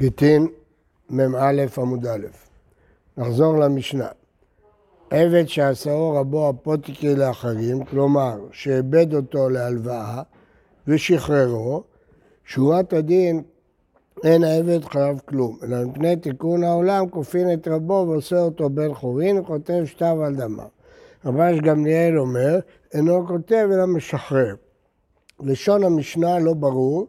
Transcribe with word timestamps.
גיטין 0.00 0.46
מ"א 1.10 1.52
עמוד 1.76 2.06
א', 2.06 2.26
נחזור 3.16 3.58
למשנה. 3.58 4.08
עבד 5.10 5.46
שעשאו 5.46 6.14
רבו 6.14 6.50
אפוטיקי 6.50 7.14
לאחרים, 7.14 7.84
כלומר 7.84 8.38
שאיבד 8.52 9.14
אותו 9.14 9.48
להלוואה 9.48 10.22
ושחררו, 10.88 11.82
שורת 12.44 12.92
הדין 12.92 13.42
אין 14.24 14.44
העבד 14.44 14.84
חייב 14.84 15.20
כלום, 15.24 15.58
אלא 15.62 15.84
מפני 15.84 16.16
תיקון 16.16 16.64
העולם 16.64 17.08
כופין 17.08 17.52
את 17.52 17.68
רבו 17.68 18.06
ועושה 18.08 18.38
אותו 18.38 18.70
בן 18.70 18.94
חורין 18.94 19.38
וכותב 19.38 19.82
שטר 19.84 20.22
על 20.24 20.34
דמיו. 20.34 20.68
רבש 21.24 21.58
גמליאל 21.60 22.18
אומר, 22.18 22.58
אינו 22.94 23.26
כותב 23.26 23.68
אלא 23.72 23.86
משחרר. 23.86 24.54
לשון 25.40 25.84
המשנה 25.84 26.38
לא 26.38 26.54
ברור, 26.54 27.06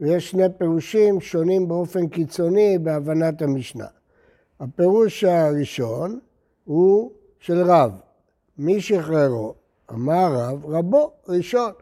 ויש 0.00 0.30
שני 0.30 0.44
פירושים 0.58 1.20
שונים 1.20 1.68
באופן 1.68 2.08
קיצוני 2.08 2.78
בהבנת 2.78 3.42
המשנה. 3.42 3.86
הפירוש 4.60 5.24
הראשון 5.24 6.18
הוא 6.64 7.10
של 7.40 7.62
רב. 7.62 7.92
מי 8.58 8.80
שחררו? 8.80 9.54
אמר 9.90 10.32
רב, 10.32 10.66
רבו 10.66 11.10
ראשון. 11.28 11.72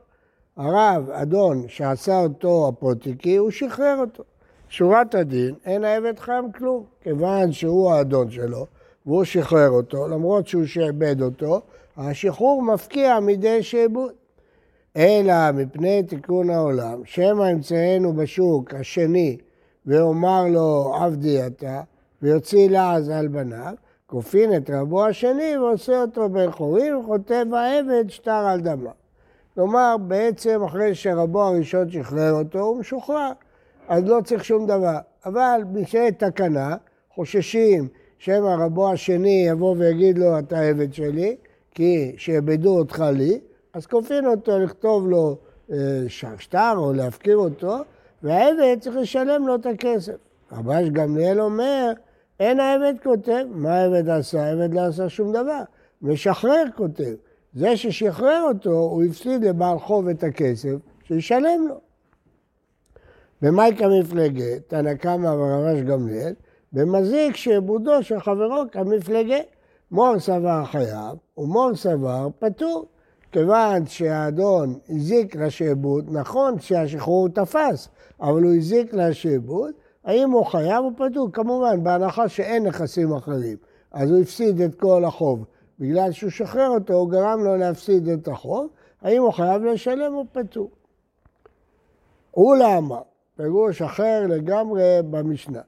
הרב, 0.56 1.10
אדון, 1.10 1.68
שעשה 1.68 2.20
אותו 2.20 2.68
הפרוטיקי, 2.68 3.36
הוא 3.36 3.50
שחרר 3.50 3.96
אותו. 4.00 4.22
שורת 4.68 5.14
הדין, 5.14 5.54
אין 5.64 5.84
העבד 5.84 6.18
חם 6.18 6.44
כלום, 6.58 6.84
כיוון 7.00 7.52
שהוא 7.52 7.92
האדון 7.92 8.30
שלו, 8.30 8.66
והוא 9.06 9.24
שחרר 9.24 9.70
אותו, 9.70 10.08
למרות 10.08 10.46
שהוא 10.46 10.64
שעבד 10.64 11.22
אותו, 11.22 11.60
השחרור 11.96 12.62
מפקיע 12.62 13.20
מידי 13.20 13.62
שעבוד. 13.62 14.12
אלא 14.96 15.52
מפני 15.54 16.02
תיקון 16.02 16.50
העולם, 16.50 17.00
שמא 17.04 17.44
ימצאנו 17.50 18.12
בשוק 18.12 18.74
השני 18.74 19.36
ואומר 19.86 20.44
לו 20.50 20.94
עבדי 21.00 21.46
אתה, 21.46 21.82
ויוציא 22.22 22.70
לעז 22.70 23.08
על 23.08 23.28
בניו, 23.28 23.74
כופין 24.06 24.56
את 24.56 24.70
רבו 24.70 25.06
השני 25.06 25.58
ועושה 25.58 26.00
אותו 26.00 26.28
בן 26.28 26.50
חורין 26.50 26.94
וכותב 26.94 27.46
העבד 27.52 28.04
שטר 28.08 28.30
על 28.30 28.60
דמה. 28.60 28.90
כלומר, 29.54 29.96
בעצם 30.06 30.62
אחרי 30.62 30.94
שרבו 30.94 31.42
הראשון 31.42 31.90
שחרר 31.90 32.32
אותו, 32.32 32.58
הוא 32.58 32.78
משוחרר, 32.78 33.32
אז 33.88 34.04
לא 34.04 34.20
צריך 34.24 34.44
שום 34.44 34.66
דבר. 34.66 34.98
אבל 35.26 35.60
בשביל 35.72 36.10
תקנה, 36.10 36.76
חוששים 37.14 37.88
שמא 38.18 38.56
רבו 38.58 38.92
השני 38.92 39.46
יבוא 39.48 39.74
ויגיד 39.78 40.18
לו, 40.18 40.38
אתה 40.38 40.60
עבד 40.60 40.94
שלי, 40.94 41.36
כי 41.70 42.12
שיעבדו 42.16 42.78
אותך 42.78 43.04
לי, 43.12 43.40
אז 43.72 43.86
כופין 43.86 44.26
אותו 44.26 44.58
לכתוב 44.58 45.08
לו 45.08 45.36
אה, 45.72 45.76
שטר 46.38 46.74
או 46.76 46.92
להפקיר 46.92 47.36
אותו, 47.36 47.76
והעבד 48.22 48.76
צריך 48.80 48.96
לשלם 48.96 49.46
לו 49.46 49.54
את 49.54 49.66
הכסף. 49.66 50.16
רבש 50.52 50.88
גמליאל 50.88 51.40
אומר, 51.40 51.92
אין 52.40 52.60
העבד 52.60 52.94
כותב. 53.02 53.44
מה 53.50 53.74
העבד 53.74 54.08
עשה? 54.08 54.44
העבד 54.44 54.74
לא 54.74 54.80
עשה 54.80 55.08
שום 55.08 55.32
דבר. 55.32 55.62
משחרר 56.02 56.64
כותב. 56.76 57.14
זה 57.54 57.76
ששחרר 57.76 58.42
אותו, 58.48 58.70
הוא 58.70 59.04
הפסיד 59.04 59.44
לבעל 59.44 59.78
חוב 59.78 60.08
את 60.08 60.24
הכסף, 60.24 60.74
שישלם 61.04 61.68
לו. 61.68 61.80
במאי 63.42 63.76
כמפלגה, 63.78 64.58
תנא 64.68 64.94
קמא 64.94 65.28
ורבש 65.28 65.82
גמליאל, 65.82 66.34
במזיק 66.72 67.36
שעבודו 67.36 68.02
של 68.02 68.20
חברו 68.20 68.62
כמפלגה. 68.72 69.38
מור 69.90 70.18
סבר 70.18 70.64
חייב 70.64 71.16
ומור 71.38 71.74
סבר 71.74 72.28
פטור. 72.38 72.86
כיוון 73.32 73.86
שהאדון 73.86 74.78
הזיק 74.88 75.36
לשעבוד, 75.36 76.04
נכון 76.08 76.58
שהשחרור 76.58 77.28
תפס, 77.28 77.88
אבל 78.20 78.42
הוא 78.42 78.54
הזיק 78.54 78.94
לשעבוד, 78.94 79.70
האם 80.04 80.30
הוא 80.30 80.46
חייב 80.46 80.84
או 80.84 80.90
פטור? 80.96 81.28
כמובן, 81.32 81.84
בהנחה 81.84 82.28
שאין 82.28 82.66
נכסים 82.66 83.12
אחרים. 83.12 83.56
אז 83.92 84.10
הוא 84.10 84.20
הפסיד 84.20 84.60
את 84.60 84.74
כל 84.74 85.04
החוב. 85.04 85.44
בגלל 85.78 86.12
שהוא 86.12 86.30
שחרר 86.30 86.68
אותו, 86.68 86.94
הוא 86.94 87.10
גרם 87.10 87.44
לו 87.44 87.56
להפסיד 87.56 88.08
את 88.08 88.28
החוב, 88.28 88.68
האם 89.02 89.22
הוא 89.22 89.32
חייב 89.32 89.62
לשלם 89.62 90.14
או 90.14 90.24
פטור? 90.32 90.70
ולמה? 92.36 93.00
פירוש 93.36 93.82
אחר 93.82 94.26
לגמרי 94.28 94.82
במשנה. 95.10 95.60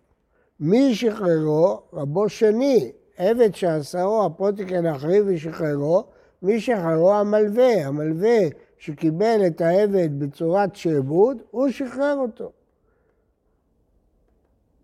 מי 0.60 0.94
שחררו? 0.94 1.80
רבו 1.92 2.28
שני, 2.28 2.92
עבד 3.18 3.54
שעשרו 3.54 4.24
הפרוטיקן 4.24 4.86
החריב 4.86 5.24
ושחררו, 5.28 6.04
מי 6.44 6.60
שחררו 6.60 7.12
המלווה, 7.14 7.86
המלווה 7.86 8.38
שקיבל 8.78 9.40
את 9.46 9.60
העבד 9.60 10.08
בצורת 10.18 10.76
שעבוד, 10.76 11.36
הוא 11.50 11.68
שחרר 11.68 12.16
אותו. 12.18 12.50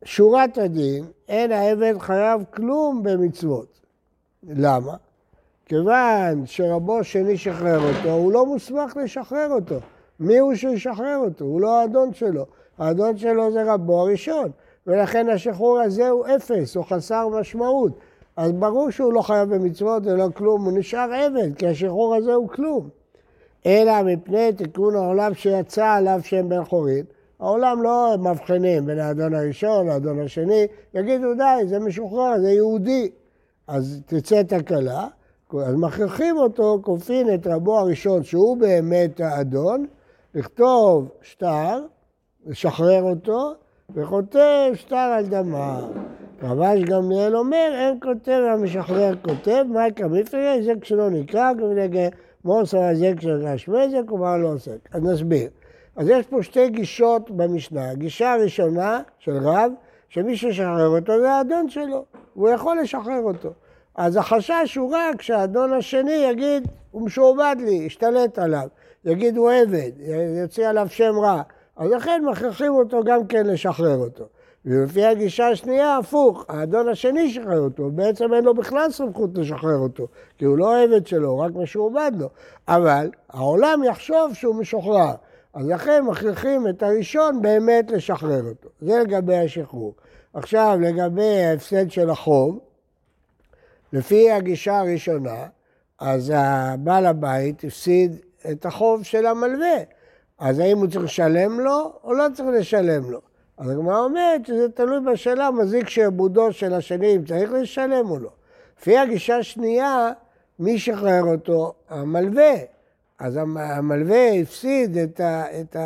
שורת 0.04 0.59
הדין, 0.59 1.04
אין 1.28 1.53
העבד 1.53 1.94
חייב 1.98 2.44
כלום 2.50 3.03
במצוות. 3.03 3.81
למה? 4.43 4.97
כיוון 5.66 6.47
שרבו 6.47 7.04
שני 7.04 7.38
שחרר 7.38 7.78
אותו, 7.78 8.12
הוא 8.12 8.32
לא 8.32 8.47
מוסמך 8.47 8.97
לשחרר 8.97 9.48
אותו. 9.50 9.77
מי 10.21 10.38
הוא 10.38 10.54
שישחרר 10.54 11.16
אותו? 11.16 11.44
הוא 11.44 11.60
לא 11.60 11.81
האדון 11.81 12.15
שלו. 12.15 12.47
האדון 12.78 13.16
שלו 13.16 13.53
זה 13.53 13.72
רבו 13.72 14.00
הראשון, 14.00 14.50
ולכן 14.87 15.28
השחרור 15.28 15.81
הזה 15.81 16.09
הוא 16.09 16.27
אפס, 16.37 16.77
הוא 16.77 16.84
חסר 16.84 17.28
משמעות. 17.28 17.92
אז 18.36 18.52
ברור 18.52 18.91
שהוא 18.91 19.12
לא 19.12 19.22
חייב 19.22 19.54
במצוות 19.54 20.06
ולא 20.06 20.28
כלום, 20.34 20.64
הוא 20.64 20.72
נשאר 20.78 21.10
עבד, 21.12 21.54
כי 21.58 21.66
השחרור 21.66 22.14
הזה 22.14 22.34
הוא 22.34 22.48
כלום. 22.48 22.88
אלא 23.66 24.02
מפני 24.02 24.52
תיקון 24.52 24.96
העולם 24.96 25.34
שיצא 25.34 25.86
עליו 25.86 26.20
שם 26.22 26.48
בן 26.48 26.64
חורין, 26.64 27.04
העולם 27.41 27.82
לא 27.82 28.14
מבחינים 28.18 28.86
בין 28.86 28.98
האדון 28.98 29.34
הראשון 29.34 29.86
לאדון 29.86 30.20
השני, 30.20 30.66
יגידו 30.94 31.34
די, 31.34 31.66
זה 31.66 31.78
משוחרר, 31.78 32.38
זה 32.41 32.50
יהודי. 32.50 33.10
אז 33.66 34.02
תצא 34.06 34.42
תקלה, 34.42 35.06
אז 35.52 35.74
מכריחים 35.74 36.36
אותו, 36.38 36.78
כופין 36.82 37.34
את 37.34 37.47
רבו 37.47 37.78
הראשון, 37.78 38.24
שהוא 38.24 38.56
באמת 38.56 39.20
האדון, 39.20 39.86
לכתוב 40.34 41.08
שטר, 41.22 41.84
לשחרר 42.47 43.02
אותו, 43.02 43.52
וכותב 43.94 44.70
שטר 44.74 44.97
על 44.97 45.26
דמה. 45.26 45.80
רבש 46.43 46.83
גמליאל 46.83 47.37
אומר, 47.37 47.71
אין 47.75 47.99
כותב 48.03 48.41
המשחרר 48.53 49.15
כותב, 49.23 49.65
מה 49.69 49.84
מפלגה, 50.11 50.62
זה 50.62 50.73
כשלא 50.81 51.11
נקרא, 51.11 51.53
כמפלגה 51.59 52.09
מוסר 52.45 52.83
הזה 52.83 53.12
כשרגש 53.17 53.69
מזק, 53.69 54.12
ומה 54.12 54.37
לא 54.37 54.53
עוסק. 54.53 54.89
אז 54.93 55.03
נסביר. 55.03 55.49
אז 55.97 56.09
יש 56.09 56.27
פה 56.27 56.43
שתי 56.43 56.69
גישות 56.69 57.31
במשנה. 57.31 57.91
הגישה 57.91 58.33
הראשונה 58.33 59.01
של 59.19 59.37
רב, 59.37 59.73
שמי 60.09 60.37
ששחרר 60.37 60.89
אותו 60.89 61.21
זה 61.21 61.31
האדון 61.31 61.69
שלו, 61.69 62.05
הוא 62.34 62.49
יכול 62.49 62.78
לשחרר 62.83 63.21
אותו. 63.22 63.53
אז 63.97 64.17
החשש 64.17 64.77
הוא 64.77 64.93
רק 64.97 65.22
שהאדון 65.22 65.72
השני 65.72 66.12
יגיד, 66.12 66.69
הוא 66.91 67.03
משועבד 67.03 67.57
לי, 67.59 67.75
ישתלט 67.75 68.39
עליו, 68.39 68.69
יגיד 69.05 69.37
הוא 69.37 69.51
עבד, 69.51 69.91
יוציא 70.43 70.69
עליו 70.69 70.87
שם 70.89 71.12
רע. 71.22 71.43
אז 71.77 71.91
לכן 71.91 72.22
מכריחים 72.31 72.72
אותו 72.72 73.05
גם 73.05 73.27
כן 73.27 73.47
לשחרר 73.47 73.97
אותו. 73.97 74.25
ולפי 74.65 75.04
הגישה 75.04 75.48
השנייה, 75.48 75.97
הפוך, 75.97 76.44
האדון 76.48 76.88
השני 76.88 77.31
שחרר 77.31 77.59
אותו, 77.59 77.91
בעצם 77.91 78.34
אין 78.34 78.44
לו 78.44 78.54
בכלל 78.54 78.91
סמכות 78.91 79.31
לשחרר 79.34 79.76
אותו, 79.76 80.06
כי 80.38 80.44
הוא 80.44 80.59
לא 80.59 80.82
עבד 80.82 81.06
שלו, 81.06 81.38
רק 81.38 81.53
משועבד 81.54 82.12
לו. 82.19 82.28
אבל 82.69 83.10
העולם 83.28 83.84
יחשוב 83.84 84.34
שהוא 84.34 84.54
משוחרר, 84.54 85.12
אז 85.54 85.66
לכן 85.66 86.04
מכריחים 86.04 86.69
את 86.69 86.82
הראשון 86.82 87.43
באמת 87.43 87.91
לשחרר 87.91 88.43
אותו. 88.48 88.69
זה 88.81 88.98
לגבי 89.04 89.37
השחרור. 89.37 89.94
עכשיו, 90.34 90.78
לגבי 90.81 91.44
ההפסד 91.44 91.91
של 91.91 92.10
החוב, 92.10 92.59
לפי 93.92 94.31
הגישה 94.31 94.78
הראשונה, 94.78 95.47
אז 95.98 96.32
הבעל 96.34 97.06
הבית 97.06 97.65
הפסיד 97.65 98.16
את 98.50 98.66
החוב 98.66 99.03
של 99.03 99.27
המלווה. 99.27 99.77
אז 100.38 100.59
האם 100.59 100.78
הוא 100.78 100.87
צריך 100.87 101.04
לשלם 101.04 101.60
לו 101.60 101.92
או 102.04 102.12
לא 102.12 102.25
צריך 102.34 102.48
לשלם 102.59 103.10
לו? 103.10 103.21
אז 103.60 103.71
הגמרא 103.71 103.98
אומרת 103.98 104.47
שזה 104.47 104.69
תלוי 104.69 105.00
בשאלה 105.12 105.51
מזיק 105.51 105.89
שעבודו 105.89 106.53
של 106.53 106.74
השני, 106.74 107.16
אם 107.16 107.24
צריך 107.24 107.53
לשלם 107.53 108.10
או 108.10 108.18
לא. 108.18 108.30
לפי 108.78 108.98
הגישה 108.98 109.36
השנייה, 109.36 110.10
מי 110.59 110.78
שחרר 110.78 111.22
אותו? 111.22 111.72
המלווה. 111.89 112.53
אז 113.18 113.36
המלווה 113.36 114.33
הפסיד 114.33 114.97
את, 114.97 115.21
ה, 115.21 115.60
את 115.60 115.77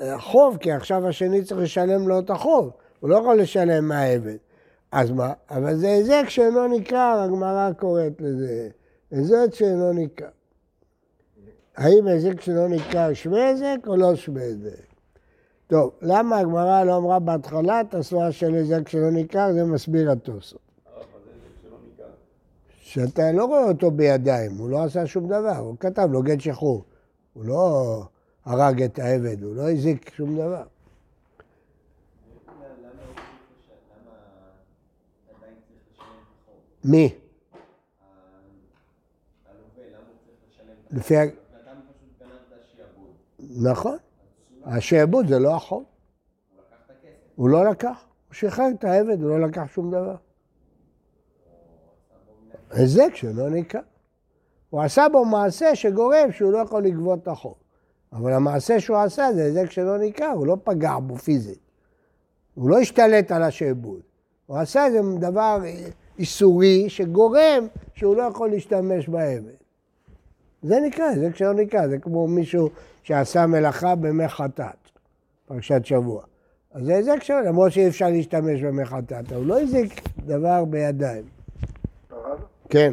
החוב, 0.00 0.56
כי 0.60 0.72
עכשיו 0.72 1.08
השני 1.08 1.44
צריך 1.44 1.60
לשלם 1.60 2.08
לו 2.08 2.18
את 2.18 2.30
החוב. 2.30 2.70
הוא 3.00 3.10
לא 3.10 3.16
יכול 3.16 3.40
לשלם 3.40 3.88
מהעבד. 3.88 4.36
אז 4.92 5.10
מה? 5.10 5.32
אבל 5.50 5.76
זה 5.76 5.88
היזק 5.88 6.24
שאינו 6.28 6.68
ניכר, 6.68 7.20
הגמרא 7.24 7.72
קוראת 7.72 8.20
לזה. 8.20 8.68
היזק 9.10 9.54
שאינו 9.54 9.92
ניכר. 9.92 10.28
האם 11.76 12.06
היזק 12.06 12.40
שאינו 12.40 12.68
ניכר 12.68 13.14
שווה 13.14 13.48
היזק 13.48 13.78
או 13.86 13.96
לא 13.96 14.16
שווה 14.16 14.42
היזק? 14.42 14.93
טוב, 15.66 15.90
למה 16.02 16.38
הגמרא 16.38 16.84
לא 16.84 16.96
אמרה 16.96 17.18
בהתחלה, 17.18 17.80
תעשו 17.90 18.20
של 18.30 18.48
נזק 18.48 18.88
שלא 18.88 19.10
ניכר, 19.10 19.52
זה 19.52 19.64
מסביר 19.64 20.10
התוספות. 20.10 20.60
שאתה 22.80 23.32
לא 23.32 23.44
רואה 23.44 23.64
אותו 23.64 23.90
בידיים, 23.90 24.56
הוא 24.56 24.70
לא 24.70 24.84
עשה 24.84 25.06
שום 25.06 25.26
דבר, 25.26 25.56
הוא 25.56 25.76
כתב 25.80 26.08
לו 26.12 26.22
גט 26.22 26.40
שחרור. 26.40 26.84
הוא 27.32 27.44
לא 27.44 28.02
הרג 28.44 28.82
את 28.82 28.98
העבד, 28.98 29.42
הוא 29.42 29.56
לא 29.56 29.70
הזיק 29.70 30.10
שום 30.16 30.36
דבר. 30.36 30.62
מי? 36.84 37.14
לפי... 40.90 41.16
ה... 41.16 41.22
נכון. 43.56 43.96
השעבוד 44.64 45.28
זה 45.28 45.38
לא 45.38 45.56
החוב. 45.56 45.84
הוא 47.36 47.48
לא 47.48 47.70
לקח. 47.70 48.04
הוא 48.28 48.34
שחרר 48.34 48.66
את 48.78 48.84
העבד, 48.84 49.22
הוא 49.22 49.30
לא 49.30 49.40
לקח 49.40 49.64
שום 49.74 49.90
דבר. 49.90 50.16
היזק 52.70 53.14
שלא 53.14 53.50
ניקה. 53.50 53.80
הוא 54.70 54.82
עשה 54.82 55.06
בו 55.12 55.24
מעשה 55.24 55.74
שגורם 55.74 56.32
שהוא 56.32 56.52
לא 56.52 56.58
יכול 56.58 56.82
לגבות 56.82 57.22
את 57.22 57.28
החוב. 57.28 57.54
אבל 58.12 58.32
המעשה 58.32 58.80
שהוא 58.80 58.96
עשה 58.96 59.32
זה 59.34 59.44
היזק 59.44 59.70
שלא 59.70 59.98
ניקה, 59.98 60.30
הוא 60.30 60.46
לא 60.46 60.56
פגע 60.64 60.98
בו 60.98 61.16
פיזית. 61.16 61.58
הוא 62.54 62.70
לא 62.70 62.78
השתלט 62.78 63.32
על 63.32 63.42
השעבוד. 63.42 64.00
הוא 64.46 64.58
עשה 64.58 64.86
איזה 64.86 65.00
דבר 65.18 65.58
איסורי 66.18 66.90
שגורם 66.90 67.66
שהוא 67.94 68.16
לא 68.16 68.22
יכול 68.22 68.50
להשתמש 68.50 69.08
בעבד. 69.08 69.63
זה 70.64 70.80
נקרא, 70.80 71.14
זה 71.14 71.30
כשלא 71.32 71.54
נקרא, 71.54 71.88
זה 71.88 71.98
כמו 71.98 72.28
מישהו 72.28 72.70
שעשה 73.02 73.46
מלאכה 73.46 73.94
במי 73.94 74.28
חטאת, 74.28 74.90
פרשת 75.46 75.84
שבוע. 75.84 76.22
אז 76.72 76.84
זה 76.84 76.96
היזק 76.96 77.22
שלו, 77.22 77.40
למרות 77.40 77.72
שאי 77.72 77.88
אפשר 77.88 78.08
להשתמש 78.08 78.62
במי 78.62 78.84
חטאת, 78.84 79.32
הוא 79.32 79.46
לא 79.46 79.60
הזיק 79.60 80.00
דבר 80.26 80.64
בידיים. 80.64 81.24
הרב? 82.10 82.38
כן. 82.68 82.92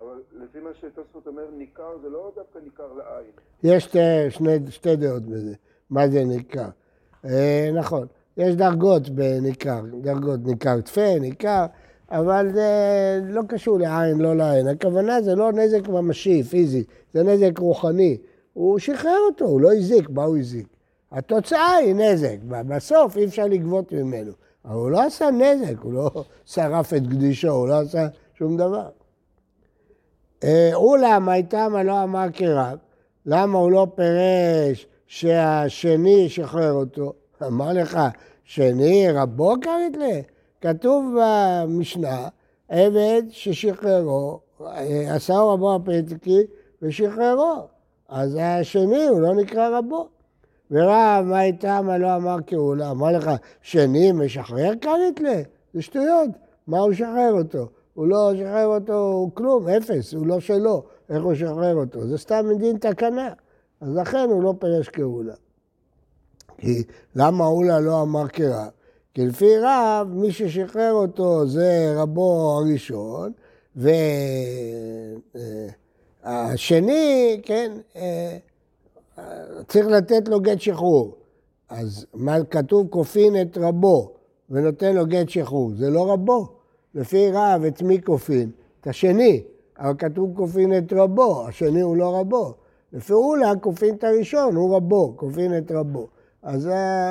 אבל 0.00 0.16
לפי 0.32 0.58
מה 0.60 0.70
שתוספות 0.80 1.26
אומר, 1.26 1.42
ניכר 1.58 1.98
זה 2.02 2.08
לא 2.08 2.32
דווקא 2.36 2.58
ניכר 2.64 2.92
לעין. 2.96 3.30
יש 3.62 3.84
שתי, 3.84 3.98
שני, 4.30 4.58
שתי 4.70 4.96
דעות 4.96 5.22
בזה, 5.22 5.54
מה 5.90 6.08
זה 6.08 6.24
ניכר. 6.24 6.68
אה, 7.24 7.70
נכון, 7.74 8.06
יש 8.36 8.54
דרגות 8.54 9.08
בניכר, 9.08 9.80
דרגות 10.00 10.40
ניכר 10.44 10.80
תפה, 10.80 11.18
ניכר, 11.20 11.66
אבל 12.10 12.52
זה 12.52 12.70
לא 13.24 13.42
קשור 13.48 13.78
לעין, 13.78 14.18
לא 14.18 14.36
לעין. 14.36 14.68
הכוונה 14.68 15.22
זה 15.22 15.34
לא 15.34 15.52
נזק 15.52 15.88
ממשי, 15.88 16.42
פיזי, 16.42 16.84
זה 17.14 17.22
נזק 17.22 17.58
רוחני. 17.58 18.16
הוא 18.52 18.78
שחרר 18.78 19.18
אותו, 19.30 19.44
הוא 19.44 19.60
לא 19.60 19.72
הזיק, 19.72 20.10
מה 20.10 20.24
הוא 20.24 20.38
הזיק? 20.38 20.66
התוצאה 21.12 21.72
היא 21.72 21.94
נזק, 21.94 22.36
בסוף 22.48 23.16
אי 23.16 23.24
אפשר 23.24 23.46
לגבות 23.46 23.92
ממנו. 23.92 24.32
אבל 24.64 24.74
הוא 24.74 24.90
לא 24.90 25.02
עשה 25.02 25.30
נזק, 25.30 25.78
הוא 25.82 25.92
לא 25.92 26.10
שרף 26.44 26.94
את 26.94 27.02
קדישו, 27.10 27.48
הוא 27.48 27.68
לא 27.68 27.80
עשה 27.80 28.06
שום 28.34 28.56
דבר. 28.56 28.88
אה, 30.44 30.70
אולם 30.74 31.28
הייתה 31.28 31.68
מה 31.68 31.82
לא 31.82 32.02
אמר 32.02 32.26
כרב, 32.32 32.78
למה 33.26 33.58
הוא 33.58 33.70
לא 33.70 33.86
פירש 33.94 34.86
שהשני 35.06 36.28
שחרר 36.28 36.72
אותו? 36.72 37.12
אמר 37.46 37.72
לך, 37.72 37.98
שני 38.44 39.10
רבו 39.10 39.54
קראת 39.60 39.96
לה? 39.96 40.20
כתוב 40.60 41.14
במשנה, 41.20 42.28
עבד 42.68 43.22
ששחררו, 43.30 44.40
אה, 44.60 45.14
עשהו 45.14 45.48
רבו 45.48 45.74
הפתקי 45.74 46.42
ושחררו. 46.82 47.66
אז 48.08 48.38
השני 48.40 49.06
הוא 49.06 49.20
לא 49.20 49.34
נקרא 49.34 49.78
רבו. 49.78 50.08
ורב, 50.70 51.24
מה 51.24 51.42
איתה, 51.42 51.82
מה 51.82 51.98
לא 51.98 52.16
אמר 52.16 52.36
כהולה? 52.46 52.90
אמר 52.90 53.12
לך, 53.12 53.30
שני 53.62 54.12
משחרר 54.12 54.74
קראת 54.80 55.20
לה? 55.20 55.42
זה 55.74 55.82
שטויות. 55.82 56.30
מה 56.66 56.78
הוא 56.78 56.92
שחרר 56.92 57.32
אותו? 57.32 57.68
הוא 57.94 58.06
לא 58.06 58.32
שחרר 58.34 58.66
אותו 58.66 59.30
כלום, 59.34 59.68
אפס, 59.68 60.14
הוא 60.14 60.26
לא 60.26 60.40
שלו. 60.40 60.84
איך 61.08 61.22
הוא 61.22 61.34
שחרר 61.34 61.74
אותו? 61.74 62.06
זה 62.06 62.18
סתם 62.18 62.48
מדין 62.48 62.78
תקנה. 62.78 63.28
אז 63.80 63.96
לכן 63.96 64.28
הוא 64.30 64.42
לא 64.42 64.54
פירש 64.58 64.88
כהולה. 64.88 65.34
כי 66.58 66.82
למה 67.16 67.46
אולה 67.46 67.80
לא 67.80 68.02
אמר 68.02 68.28
כרב? 68.28 68.68
כי 69.14 69.26
לפי 69.26 69.58
רב, 69.62 70.08
מי 70.10 70.32
ששחרר 70.32 70.92
אותו 70.92 71.46
זה 71.46 71.94
רבו 71.96 72.58
הראשון, 72.58 73.32
והשני, 76.24 77.40
כן, 77.42 77.72
אה, 77.96 78.36
צריך 79.68 79.86
לתת 79.86 80.28
לו 80.28 80.40
גט 80.40 80.60
שחרור. 80.60 81.14
אז 81.68 82.06
מה 82.14 82.44
כתוב? 82.44 82.88
כופין 82.90 83.40
את 83.40 83.58
רבו 83.58 84.12
ונותן 84.50 84.94
לו 84.94 85.06
גט 85.06 85.28
שחרור. 85.28 85.70
זה 85.76 85.90
לא 85.90 86.12
רבו. 86.12 86.48
לפי 86.94 87.30
רב, 87.32 87.64
את 87.64 87.82
מי 87.82 88.02
כופין? 88.02 88.50
את 88.80 88.86
השני. 88.86 89.42
אבל 89.78 89.94
כתוב 89.98 90.36
כופין 90.36 90.78
את 90.78 90.92
רבו, 90.92 91.46
השני 91.46 91.80
הוא 91.80 91.96
לא 91.96 92.20
רבו. 92.20 92.54
לפי 92.92 93.12
אולה 93.12 93.52
כופין 93.60 93.94
את 93.94 94.04
הראשון, 94.04 94.56
הוא 94.56 94.76
רבו, 94.76 95.12
כופין 95.16 95.58
את 95.58 95.72
רבו. 95.72 96.06
אז 96.42 96.68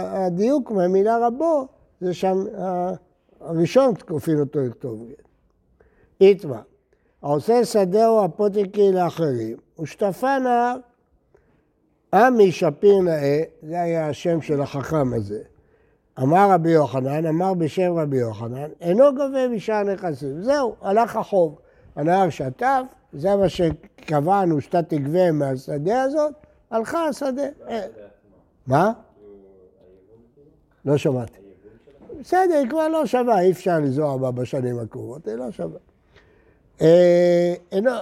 הדיוק 0.07 0.71
מהמילה 0.71 1.27
רבו, 1.27 1.67
זה 2.01 2.13
שם 2.13 2.45
הראשון 3.41 3.93
כופין 4.07 4.39
אותו 4.39 4.59
לכתוב 4.59 5.09
גט. 5.09 5.27
איתמה, 6.21 6.61
העושה 7.21 7.65
שדהו 7.65 8.25
אפוטיקי 8.25 8.91
לאחרים, 8.91 9.57
ושטפה 9.79 10.39
נהר. 10.39 10.77
עמי 12.13 12.51
שפיר 12.51 12.99
נאה, 13.01 13.43
זה 13.63 13.81
היה 13.81 14.09
השם 14.09 14.41
של 14.41 14.61
החכם 14.61 15.13
הזה. 15.13 15.41
אמר 16.19 16.51
רבי 16.51 16.71
יוחנן, 16.71 17.25
אמר 17.25 17.53
בשם 17.53 17.93
רבי 17.97 18.17
יוחנן, 18.17 18.69
אינו 18.81 19.03
גובה 19.15 19.47
משאר 19.47 19.83
נכסים. 19.83 20.41
זהו, 20.41 20.75
הלך 20.81 21.15
החוב. 21.15 21.59
הנהר 21.95 22.29
שטף, 22.29 22.81
זה 23.13 23.35
מה 23.35 23.49
שקבענו 23.49 24.61
שאתה 24.61 24.81
תגבה 24.81 25.31
מהשדה 25.31 26.01
הזאת, 26.01 26.33
הלכה 26.71 27.05
השדה. 27.05 27.47
מה? 28.67 28.91
לא 30.85 30.97
שמעתי. 30.97 31.46
בסדר, 32.21 32.53
היא 32.53 32.69
כבר 32.69 32.87
לא 32.87 33.05
שווה, 33.05 33.41
אי 33.41 33.51
אפשר 33.51 33.79
לזרוע 33.79 34.17
בה 34.17 34.31
בשנים 34.31 34.79
הקרובות, 34.79 35.27
היא 35.27 35.35
לא 35.35 35.51
שווה. 35.51 35.79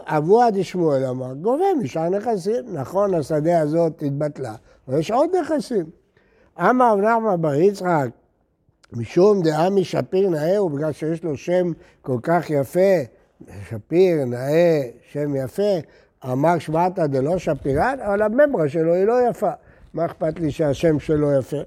אבוה 0.07 0.51
דשמואל 0.51 1.05
אמר, 1.05 1.33
גובה 1.33 1.65
משאר 1.81 2.09
נכסים. 2.09 2.65
נכון, 2.73 3.13
השדה 3.13 3.59
הזאת 3.59 4.03
התבטלה, 4.05 4.55
אבל 4.87 4.99
יש 4.99 5.11
עוד 5.11 5.29
נכסים. 5.41 5.85
אמר 6.59 6.93
רב 6.93 6.99
נחמן 6.99 7.41
בר 7.41 7.53
יצחק, 7.53 8.07
משום 8.93 9.41
דעמי 9.41 9.83
שפיר 9.83 10.29
נאה, 10.29 10.63
ובגלל 10.63 10.91
שיש 10.91 11.23
לו 11.23 11.37
שם 11.37 11.71
כל 12.01 12.17
כך 12.23 12.49
יפה, 12.49 12.95
שפיר, 13.69 14.25
נאה, 14.25 14.81
שם 15.11 15.35
יפה, 15.35 15.73
אמר 16.31 16.59
שמעתא 16.59 17.05
דלא 17.05 17.37
שפירן, 17.37 17.97
אבל 18.05 18.21
הממרה 18.21 18.69
שלו 18.69 18.93
היא 18.93 19.05
לא 19.05 19.29
יפה. 19.29 19.51
מה 19.93 20.05
אכפת 20.05 20.39
לי 20.39 20.51
שהשם 20.51 20.99
שלו 20.99 21.39
יפה? 21.39 21.57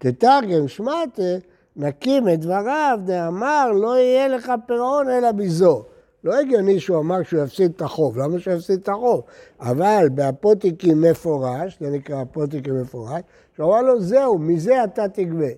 תתרגם 0.00 0.68
שמעתא, 0.68 1.36
נקים 1.76 2.28
את 2.28 2.40
דבריו, 2.40 2.98
דאמר 3.04 3.72
לא 3.72 3.98
יהיה 3.98 4.28
לך 4.28 4.52
פירעון 4.66 5.08
אלא 5.08 5.32
בזו. 5.32 5.84
לא 6.24 6.38
הגיוני 6.40 6.80
שהוא 6.80 6.98
אמר 6.98 7.22
שהוא 7.22 7.42
יפסיד 7.42 7.72
את 7.76 7.82
החוב, 7.82 8.18
למה 8.18 8.38
שהוא 8.38 8.54
יפסיד 8.54 8.80
את 8.80 8.88
החוב? 8.88 9.22
אבל 9.60 10.08
באפוטיקים 10.14 11.00
מפורש, 11.00 11.78
זה 11.80 11.90
נקרא 11.90 12.22
אפוטיקים 12.22 12.80
מפורש, 12.80 13.22
שהוא 13.56 13.66
אמר 13.66 13.82
לו, 13.82 14.00
זהו, 14.00 14.38
מזה 14.38 14.84
אתה 14.84 15.08
תגבה. 15.08 15.50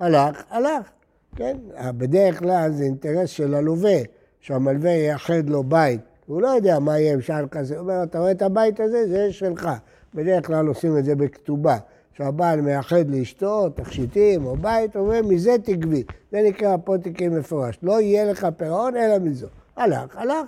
הלך, 0.00 0.42
הלך, 0.50 0.90
כן? 1.36 1.56
בדרך 1.82 2.38
כלל 2.38 2.72
זה 2.72 2.84
אינטרס 2.84 3.30
של 3.30 3.54
הלווה, 3.54 3.98
שהמלווה 4.40 4.90
ייחד 4.90 5.50
לו 5.50 5.62
בית. 5.62 6.00
הוא 6.26 6.42
לא 6.42 6.48
יודע 6.48 6.78
מה 6.78 6.98
יהיה 6.98 7.12
עם 7.12 7.20
שער 7.20 7.46
כזה. 7.46 7.74
הוא 7.74 7.80
אומר, 7.80 8.02
אתה 8.02 8.18
רואה 8.18 8.30
את 8.30 8.42
הבית 8.42 8.80
הזה? 8.80 9.08
זה 9.08 9.32
שלך. 9.32 9.68
בדרך 10.14 10.46
כלל 10.46 10.66
עושים 10.66 10.98
את 10.98 11.04
זה 11.04 11.14
בכתובה. 11.14 11.76
שהבעל 12.18 12.60
מייחד 12.60 13.08
לאשתו 13.08 13.68
תכשיטים 13.68 14.46
או 14.46 14.56
בית, 14.56 14.96
הוא 14.96 15.06
אומר, 15.06 15.22
מזה 15.22 15.56
תגבי. 15.64 16.04
זה 16.32 16.42
נקרא 16.48 16.74
אפוטיקים 16.74 17.38
מפורש. 17.38 17.78
לא 17.82 18.00
יהיה 18.00 18.24
לך 18.24 18.46
פירעון 18.56 18.96
אלא 18.96 19.18
מזו. 19.18 19.46
הלך, 19.76 20.16
הלך. 20.16 20.46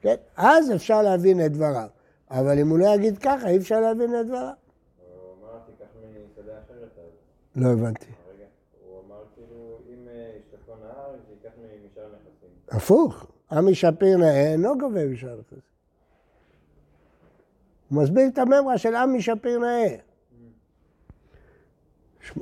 כן? 0.00 0.14
אז 0.36 0.72
אפשר 0.74 1.02
להבין 1.02 1.46
את 1.46 1.52
דבריו. 1.52 1.88
אבל 2.30 2.58
אם 2.58 2.68
הוא 2.68 2.78
לא 2.78 2.86
יגיד 2.94 3.18
ככה, 3.18 3.48
אי 3.48 3.56
אפשר 3.56 3.80
להבין 3.80 4.20
את 4.20 4.26
דבריו. 4.26 4.52
לא 7.56 7.68
הבנתי. 7.68 8.06
הפוך, 12.68 13.26
עמי 13.52 13.74
שפיר 13.74 14.16
נאה 14.16 14.52
אינו 14.52 14.78
גובה 14.78 15.06
משאר 15.06 15.36
נכסים. 15.40 15.58
הוא 17.88 18.02
מסביר 18.02 18.28
את 18.28 18.38
הממרה 18.38 18.78
של 18.78 18.94
עמי 18.94 19.22
שפיר 19.22 19.58
נאה. 19.58 20.09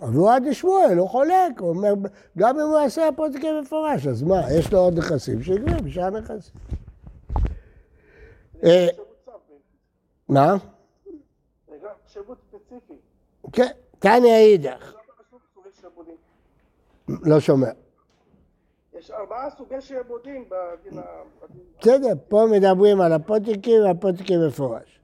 אבוה 0.03 0.39
דשמואל, 0.41 0.99
הוא 0.99 1.09
חולק, 1.09 1.61
הוא 1.61 1.69
אומר, 1.69 1.95
גם 2.39 2.61
אם 2.61 2.67
הוא 2.67 2.79
יעשה 2.79 3.09
הפוסקים 3.09 3.61
מפורש, 3.61 4.07
אז 4.07 4.23
מה, 4.23 4.53
יש 4.59 4.73
לו 4.73 4.79
עוד 4.79 4.99
נכסים, 4.99 5.43
שיגבה 5.43 5.81
בשאר 5.81 6.11
נכסים. 6.11 6.55
אה, 8.65 8.87
מה? 10.29 10.57
כן, 13.53 13.69
תניא 13.99 14.35
אידך. 14.35 14.95
לא 17.09 17.41
שומע. 17.41 17.71
יש 18.99 19.11
ארבעה 19.11 19.51
סוגי 19.51 19.81
שעבודים 19.81 20.49
בדין 20.49 20.99
ה... 20.99 21.03
בסדר, 21.81 22.13
פה 22.29 22.47
מדברים 22.53 23.01
על 23.01 23.13
הפוטיקים 23.13 23.83
והפוטיקים 23.83 24.47
מפורש. 24.47 24.98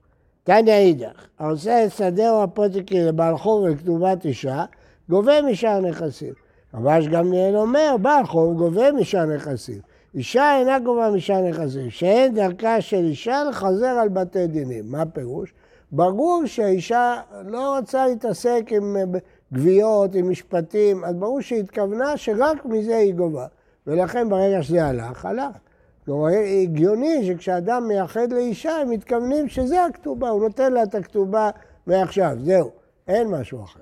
תניא 0.44 0.74
אידך, 0.74 1.26
העושה 1.38 1.84
את 1.84 1.92
שדהו 1.92 2.42
הפוטיקי 2.42 3.00
לבעל 3.00 3.38
חוב 3.38 3.62
ולכתובת 3.62 4.24
אישה, 4.24 4.64
גובה 5.08 5.42
משאר 5.42 5.80
נכסים. 5.80 6.32
רבש 6.74 7.08
גמליאל 7.08 7.56
אומר, 7.56 7.96
בעל 8.02 8.26
חוב 8.26 8.56
גובה 8.56 8.92
משאר 8.92 9.24
נכסים. 9.24 9.80
אישה 10.14 10.58
אינה 10.58 10.78
גובה 10.78 11.10
משאר 11.10 11.40
נכסים, 11.40 11.90
שאין 11.90 12.34
דרכה 12.34 12.80
של 12.80 13.04
אישה 13.04 13.44
לחזר 13.44 13.86
על 13.86 14.08
בתי 14.08 14.46
דינים. 14.46 14.84
מה 14.86 15.02
הפירוש? 15.02 15.52
ברור 15.92 16.42
שהאישה 16.46 17.20
לא 17.44 17.78
רוצה 17.78 18.06
להתעסק 18.06 18.64
עם 18.70 18.96
אה, 18.96 19.18
גבייות, 19.52 20.14
עם 20.14 20.30
משפטים, 20.30 21.04
אז 21.04 21.14
ברור 21.14 21.40
שהיא 21.40 21.60
התכוונה 21.60 22.16
שרק 22.16 22.64
מזה 22.64 22.96
היא 22.96 23.14
גובה. 23.14 23.46
ולכן 23.86 24.28
ברגע 24.28 24.62
שזה 24.62 24.86
הלך, 24.86 25.24
הלך. 25.24 25.56
כלומר, 26.04 26.28
הגיוני 26.62 27.26
שכשאדם 27.26 27.88
מייחד 27.88 28.32
לאישה, 28.32 28.76
הם 28.76 28.90
מתכוונים 28.90 29.48
שזה 29.48 29.84
הכתובה, 29.84 30.28
הוא 30.28 30.42
נותן 30.42 30.72
לה 30.72 30.82
את 30.82 30.94
הכתובה 30.94 31.50
מעכשיו, 31.86 32.36
זהו, 32.40 32.70
אין 33.08 33.28
משהו 33.28 33.64
אחר. 33.64 33.80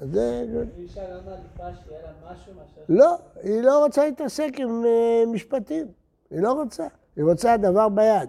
זה... 0.00 0.44
אישה 0.78 1.00
לא 1.00 1.20
מעדיפה 1.26 1.80
שיהיה 1.84 2.00
לה 2.02 2.32
משהו 2.32 2.52
מאשר... 2.54 2.80
לא, 2.88 3.16
היא 3.42 3.62
לא 3.62 3.84
רוצה 3.84 4.04
להתעסק 4.06 4.50
עם 4.58 4.84
אה, 4.84 5.26
משפטים, 5.32 5.86
היא 6.30 6.40
לא 6.40 6.52
רוצה, 6.52 6.86
היא 7.16 7.24
רוצה 7.24 7.56
דבר 7.56 7.88
ביד. 7.88 8.28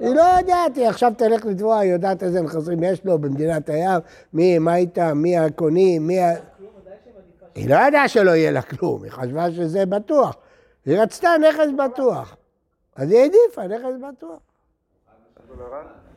היא 0.00 0.14
לא 0.14 0.22
יודעת, 0.22 0.76
היא 0.76 0.88
עכשיו 0.88 1.12
תלך 1.16 1.44
לתבוע, 1.44 1.78
היא 1.78 1.92
יודעת 1.92 2.22
איזה 2.22 2.42
נכסים 2.42 2.82
יש 2.82 3.04
לו 3.04 3.18
במדינת 3.18 3.68
הים, 3.68 4.00
מי, 4.32 4.58
מה 4.58 4.76
איתה, 4.76 5.14
מי 5.14 5.38
הקונים, 5.38 6.06
מי 6.06 6.20
ה... 6.20 6.34
היא 7.54 7.68
לא 7.70 7.76
ידעה 7.88 8.08
שלא 8.08 8.30
יהיה 8.30 8.50
לה 8.50 8.62
כלום, 8.62 9.02
היא 9.02 9.10
חשבה 9.10 9.50
שזה 9.50 9.86
בטוח. 9.86 10.36
היא 10.86 10.98
רצתה 11.02 11.28
נכס 11.48 11.66
בטוח. 11.78 12.36
אז 12.96 13.10
היא 13.10 13.18
העדיפה 13.20 13.66
נכס 13.66 14.12
בטוח. 14.16 14.38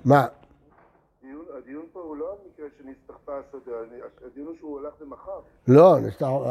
מה? 0.05 0.27
הדיון- 1.57 1.86
פה 1.93 2.00
הוא 2.00 2.17
לא 2.17 2.38
המקרה 2.45 2.65
שנסתחפה 2.77 3.31
השדה, 3.39 3.72
הדיון 4.25 4.48
הוא 4.48 4.55
שהוא 4.60 4.79
הלך 4.79 4.93
ומכר. 5.01 5.39
לא, 5.67 5.95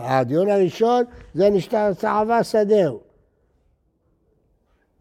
הדיון 0.03 0.49
הראשון 0.49 1.05
זה 1.35 1.51
נשתר 1.51 1.95
צעבה 1.95 2.43
סדר. 2.43 2.97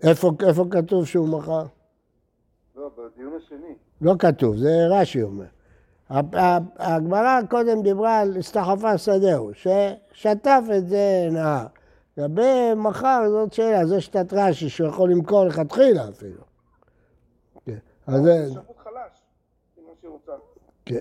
איפה, 0.03 0.31
איפה 0.47 0.65
כתוב 0.71 1.05
שהוא 1.05 1.27
מכר? 1.39 1.65
לא, 2.75 2.89
בדיון 2.97 3.33
השני. 3.37 3.75
לא 4.01 4.13
כתוב, 4.19 4.55
זה 4.57 4.69
רש"י 4.89 5.21
אומר. 5.23 5.45
הגמרא 6.79 7.39
קודם 7.49 7.81
דיברה 7.81 8.19
על 8.19 8.37
הסתחפה 8.37 8.97
סדהו, 8.97 9.51
ששטף 9.53 10.61
את 10.77 10.87
זה 10.87 11.27
נהר. 11.31 11.65
לגבי 12.17 12.73
מחר 12.75 13.21
זאת 13.29 13.53
שאלה, 13.53 13.85
זה 13.85 14.01
שיטת 14.01 14.33
רש"י 14.33 14.69
שהוא 14.69 14.87
יכול 14.89 15.09
למכור 15.11 15.45
לכתחילה 15.45 16.09
אפילו. 16.09 16.41
כן, 17.65 17.77
אז 18.07 18.21
זה... 18.23 18.45
זה 18.47 18.51
שירות 18.51 18.77
חלש, 18.77 19.21
זה 19.75 19.81
מה 19.87 19.93
שהיא 20.01 20.11
רוצה. 20.11 20.31
כן. 20.85 20.99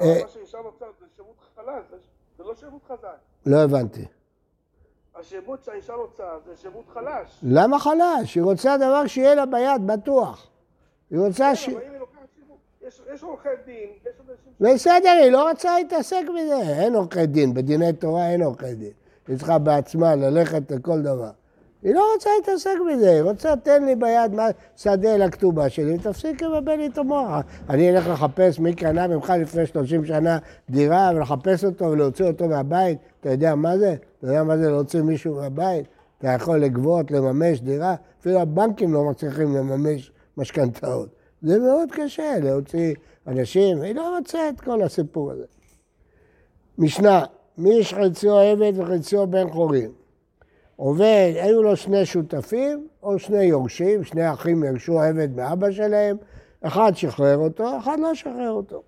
אבל 0.00 0.08
אה, 0.08 0.22
מה 0.22 0.28
שאישה 0.28 0.58
רוצה 0.58 0.84
זה 1.00 1.06
שירות 1.16 1.36
חלש, 1.56 1.84
זה- 1.90 2.44
לא 2.44 2.54
שירות 2.54 2.82
חזק. 2.88 3.16
לא 3.46 3.56
הבנתי. 3.56 4.04
השירות 5.14 5.64
שהאישה 5.64 5.94
רוצה 5.94 6.24
זה 6.46 6.56
שירות 6.56 6.84
חלש. 6.94 7.40
למה 7.42 7.78
חלש? 7.78 8.34
היא 8.34 8.42
רוצה 8.42 8.76
דבר 8.76 9.06
שיהיה 9.06 9.34
לה 9.34 9.46
ביד, 9.46 9.86
בטוח. 9.86 10.50
היא 11.10 11.18
רוצה 11.18 11.56
ש... 11.56 11.68
אם 11.68 11.74
יש 13.14 13.22
עורכי 13.22 13.48
דין, 13.66 13.90
יש 14.04 14.16
אנשים... 14.20 14.74
בסדר, 14.74 15.10
היא 15.22 15.30
לא 15.32 15.48
רוצה 15.50 15.78
להתעסק 15.78 16.22
בזה. 16.28 16.82
אין 16.82 16.94
עורכי 16.94 17.26
דין, 17.26 17.54
בדיני 17.54 17.92
תורה 17.92 18.30
אין 18.30 18.42
עורכי 18.42 18.74
דין. 18.74 18.92
היא 19.28 19.36
צריכה 19.36 19.58
בעצמה 19.58 20.14
ללכת 20.14 20.70
לכל 20.70 21.02
דבר. 21.02 21.30
היא 21.82 21.94
לא 21.94 22.12
רוצה 22.14 22.30
להתעסק 22.38 22.74
בזה, 22.92 23.10
היא 23.10 23.22
רוצה, 23.22 23.56
תן 23.56 23.84
לי 23.84 23.96
ביד 23.96 24.34
מה, 24.34 24.46
שדה 24.76 25.16
לכתובה 25.16 25.68
שלי, 25.68 25.94
ותפסיק 25.94 26.42
לבלבל 26.42 26.74
לי 26.74 26.86
את 26.86 26.98
המוח. 26.98 27.44
אני 27.68 27.90
אלך 27.90 28.08
לחפש 28.08 28.58
מי 28.58 28.74
קנה 28.74 29.08
ממך 29.08 29.32
לפני 29.40 29.66
30 29.66 30.04
שנה 30.04 30.38
דירה, 30.70 31.10
ולחפש 31.14 31.64
אותו 31.64 31.84
ולהוציא 31.84 32.24
אותו 32.24 32.48
מהבית. 32.48 32.98
אתה 33.20 33.30
יודע 33.30 33.54
מה 33.54 33.78
זה? 33.78 33.94
אתה 34.18 34.26
יודע 34.26 34.42
מה 34.44 34.56
זה 34.56 34.70
להוציא 34.70 35.02
מישהו 35.02 35.34
מהבית? 35.34 35.86
אתה 36.18 36.28
יכול 36.28 36.58
לגבות, 36.58 37.10
לממש 37.10 37.60
דירה? 37.60 37.94
אפילו 38.20 38.40
הבנקים 38.40 38.92
לא 38.92 39.04
מצליחים 39.04 39.56
לממש 39.56 40.12
משכנתאות. 40.36 41.08
זה 41.42 41.58
מאוד 41.58 41.88
קשה 41.92 42.38
להוציא 42.42 42.94
אנשים, 43.26 43.82
היא 43.82 43.94
לא 43.94 44.16
רוצה 44.18 44.48
את 44.48 44.60
כל 44.60 44.82
הסיפור 44.82 45.30
הזה. 45.30 45.44
משנה, 46.78 47.24
מי 47.60 47.74
יש 47.74 47.94
חציו 47.94 48.38
עבד 48.38 48.72
וחציו 48.76 49.26
בן 49.26 49.50
חורים? 49.50 49.90
עובד, 50.76 51.32
היו 51.34 51.62
לו 51.62 51.76
שני 51.76 52.06
שותפים 52.06 52.86
או 53.02 53.18
שני 53.18 53.44
יורשים, 53.44 54.04
שני 54.04 54.32
אחים 54.32 54.64
ירשו 54.64 55.00
עבד 55.00 55.36
מאבא 55.36 55.70
שלהם, 55.70 56.16
אחד 56.62 56.92
שחרר 56.94 57.36
אותו, 57.36 57.78
אחד 57.78 58.00
לא 58.00 58.14
שחרר 58.14 58.50
אותו. 58.50 58.82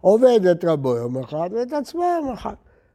עובד 0.00 0.46
את 0.46 0.64
רבו 0.64 0.96
יום 0.96 1.18
אחד 1.18 1.50
ואת 1.52 1.72
עצמו 1.72 2.02
יום 2.02 2.32
אחד. 2.32 2.54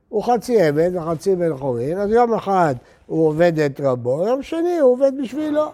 הוא 0.10 0.24
חצי 0.24 0.62
עבד 0.62 0.92
וחצי 0.94 1.36
בן 1.36 1.58
חורין, 1.58 1.98
אז 1.98 2.12
יום 2.12 2.34
אחד 2.34 2.76
הוא 3.06 3.28
עובד 3.28 3.60
את 3.60 3.82
רבו, 3.84 4.28
יום 4.28 4.42
שני 4.42 4.78
הוא 4.80 4.92
עובד 4.92 5.12
בשבילו. 5.22 5.66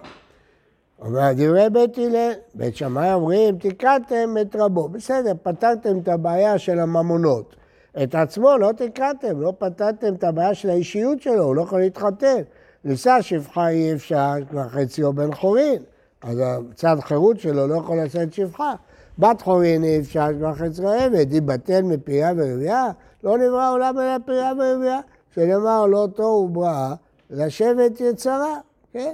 אומר 1.01 1.32
דברי 1.36 1.70
בית 1.70 1.98
הלל, 1.98 2.32
בית 2.56 2.75
שמאי 2.75 3.13
אומרים, 3.13 3.58
תיקעתם 3.58 4.36
את 4.42 4.56
רבו. 4.56 4.88
בסדר, 4.88 5.32
פתרתם 5.44 6.00
את 6.00 6.08
הבעיה 6.08 6.58
של 6.58 6.80
הממונות. 6.80 7.56
את 8.03 8.15
עצמו 8.15 8.58
לא 8.58 8.72
תיקעתם, 8.72 9.41
לא 9.41 9.53
פתרתם 9.58 10.13
את 10.13 10.24
הבעיה 10.24 10.53
של 10.53 10.70
האישיות 10.70 11.22
שלו, 11.22 11.44
הוא 11.44 11.56
לא 11.56 11.62
יכול 11.62 11.79
להתחתן. 11.79 12.41
נישא 12.84 13.18
שפחה 13.22 13.70
אי 13.70 13.94
אפשר, 13.94 14.34
כבר 14.50 14.70
חציו 14.70 15.13
בן 15.13 15.34
חורין. 15.34 15.82
אז 16.22 16.39
הצד 16.72 16.98
חירות 17.00 17.39
שלו 17.39 17.68
לא 17.68 17.75
יכול 17.75 17.98
לשאת 18.03 18.34
שפחה. 18.34 18.74
בת 19.20 19.41
חורין 19.41 19.84
אי 19.84 20.00
אפשר, 20.00 20.27
כבר 20.38 20.53
חציו 20.53 20.89
עבד. 20.89 21.34
ייבטל 21.34 21.82
מפריה 21.82 22.32
ורבייה? 22.38 22.88
לא 23.24 23.38
נברא 23.38 23.72
עולם 23.72 24.00
אלא 24.00 24.18
פריה 24.25 24.51
ורבייה. 24.60 25.00
שנאמר 25.36 25.86
לא 25.86 26.08
תוהו 26.15 26.50
בראה, 26.50 26.94
לשבת 27.29 28.01
יצרה, 28.01 28.58
כן? 28.94 29.13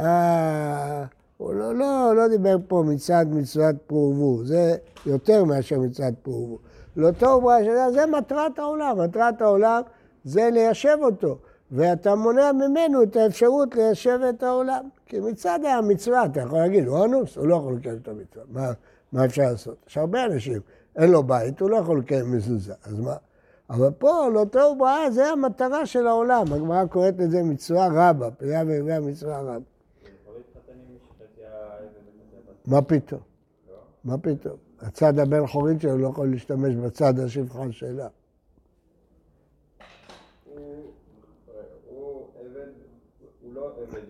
אה, 0.00 1.04
הוא 1.36 1.54
לא, 1.54 1.74
לא, 1.74 2.12
לא 2.16 2.28
דיבר 2.28 2.56
פה 2.68 2.84
מצד 2.86 3.26
מצוות 3.30 3.76
פרו 3.86 4.40
זה 4.44 4.76
יותר 5.06 5.44
מאשר 5.44 5.78
מצד 5.78 6.12
פרו 6.22 6.58
לא 7.00 7.10
טוב, 7.18 7.44
זה 7.92 8.06
מטרת 8.06 8.58
העולם, 8.58 9.00
מטרת 9.00 9.42
העולם 9.42 9.82
זה 10.24 10.48
ליישב 10.52 10.98
אותו, 11.02 11.38
ואתה 11.70 12.14
מונע 12.14 12.52
ממנו 12.52 13.02
את 13.02 13.16
האפשרות 13.16 13.74
ליישב 13.74 14.18
את 14.28 14.42
העולם. 14.42 14.88
כי 15.06 15.20
מצד 15.20 15.58
המצווה, 15.64 16.24
אתה 16.24 16.40
יכול 16.40 16.58
להגיד, 16.58 16.86
הוא 16.86 17.04
אנוס, 17.04 17.36
הוא 17.36 17.46
לא 17.46 17.54
יכול 17.54 17.74
לקיים 17.74 17.98
את 18.02 18.08
המצווה, 18.08 18.44
מה, 18.48 18.72
מה 19.12 19.24
אפשר 19.24 19.42
לעשות? 19.42 19.76
יש 19.88 19.98
הרבה 19.98 20.24
אנשים, 20.24 20.60
אין 20.96 21.10
לו 21.10 21.22
בית, 21.22 21.60
הוא 21.60 21.70
לא 21.70 21.76
יכול 21.76 21.98
לקיים 21.98 22.32
מזוזה, 22.32 22.74
אז 22.84 23.00
מה? 23.00 23.16
אבל 23.70 23.90
פה, 23.98 24.28
לא 24.34 24.44
טוב 24.50 24.78
בראה, 24.78 25.10
זה 25.10 25.26
המטרה 25.26 25.86
של 25.86 26.06
העולם. 26.06 26.52
הגמרא 26.52 26.86
קוראת 26.86 27.14
לזה 27.18 27.42
מצווה 27.42 27.88
רבה, 27.92 28.30
פריה 28.30 28.62
ורבייה 28.66 29.00
מצווה 29.00 29.40
רבה. 29.40 29.58
מה 32.66 32.82
פתאום? 32.82 33.20
מה 34.04 34.18
פתאום? 34.18 34.69
הצד 34.82 35.18
הבן 35.18 35.46
חורין 35.46 35.80
שלו 35.80 35.98
לא 35.98 36.08
יכול 36.08 36.30
להשתמש 36.30 36.74
בצד 36.74 37.18
השפחה 37.20 37.62
שלה. 37.70 38.08
עבד, 42.40 42.66
לא 43.52 43.72
עבד 43.88 44.00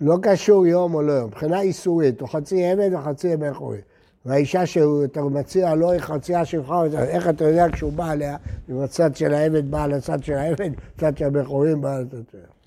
לא 0.00 0.16
קשור 0.22 0.66
יום 0.66 0.94
או 0.94 1.02
לא 1.02 1.12
יום, 1.12 1.26
מבחינה 1.26 1.60
איסורית, 1.60 2.20
הוא 2.20 2.28
חצי 2.28 2.64
עבד 2.64 2.90
וחצי 2.94 3.36
בן 3.36 3.54
חורין. 3.54 3.80
והאישה 4.26 4.66
שאתה 4.66 5.22
מציע 5.22 5.74
לו 5.74 5.90
היא 5.90 6.00
חצי 6.00 6.34
השפחה, 6.34 6.84
איך 6.84 7.28
אתה 7.28 7.44
יודע 7.44 7.66
כשהוא 7.72 7.92
בא 7.92 8.10
עליה, 8.10 8.36
אם 8.70 8.80
הצד 8.80 9.16
של 9.16 9.34
העבד 9.34 9.70
בא 9.70 9.84
על 9.84 9.92
הצד 9.92 10.24
של 10.24 10.34
העבד, 10.34 10.70
הצד 10.96 11.16
של 11.16 11.24
הבן 11.24 11.44
חורין 11.44 11.80
בא 11.80 11.96
על 11.96 12.02
הצד 12.02 12.22
של 12.32 12.38
העבד. 12.38 12.63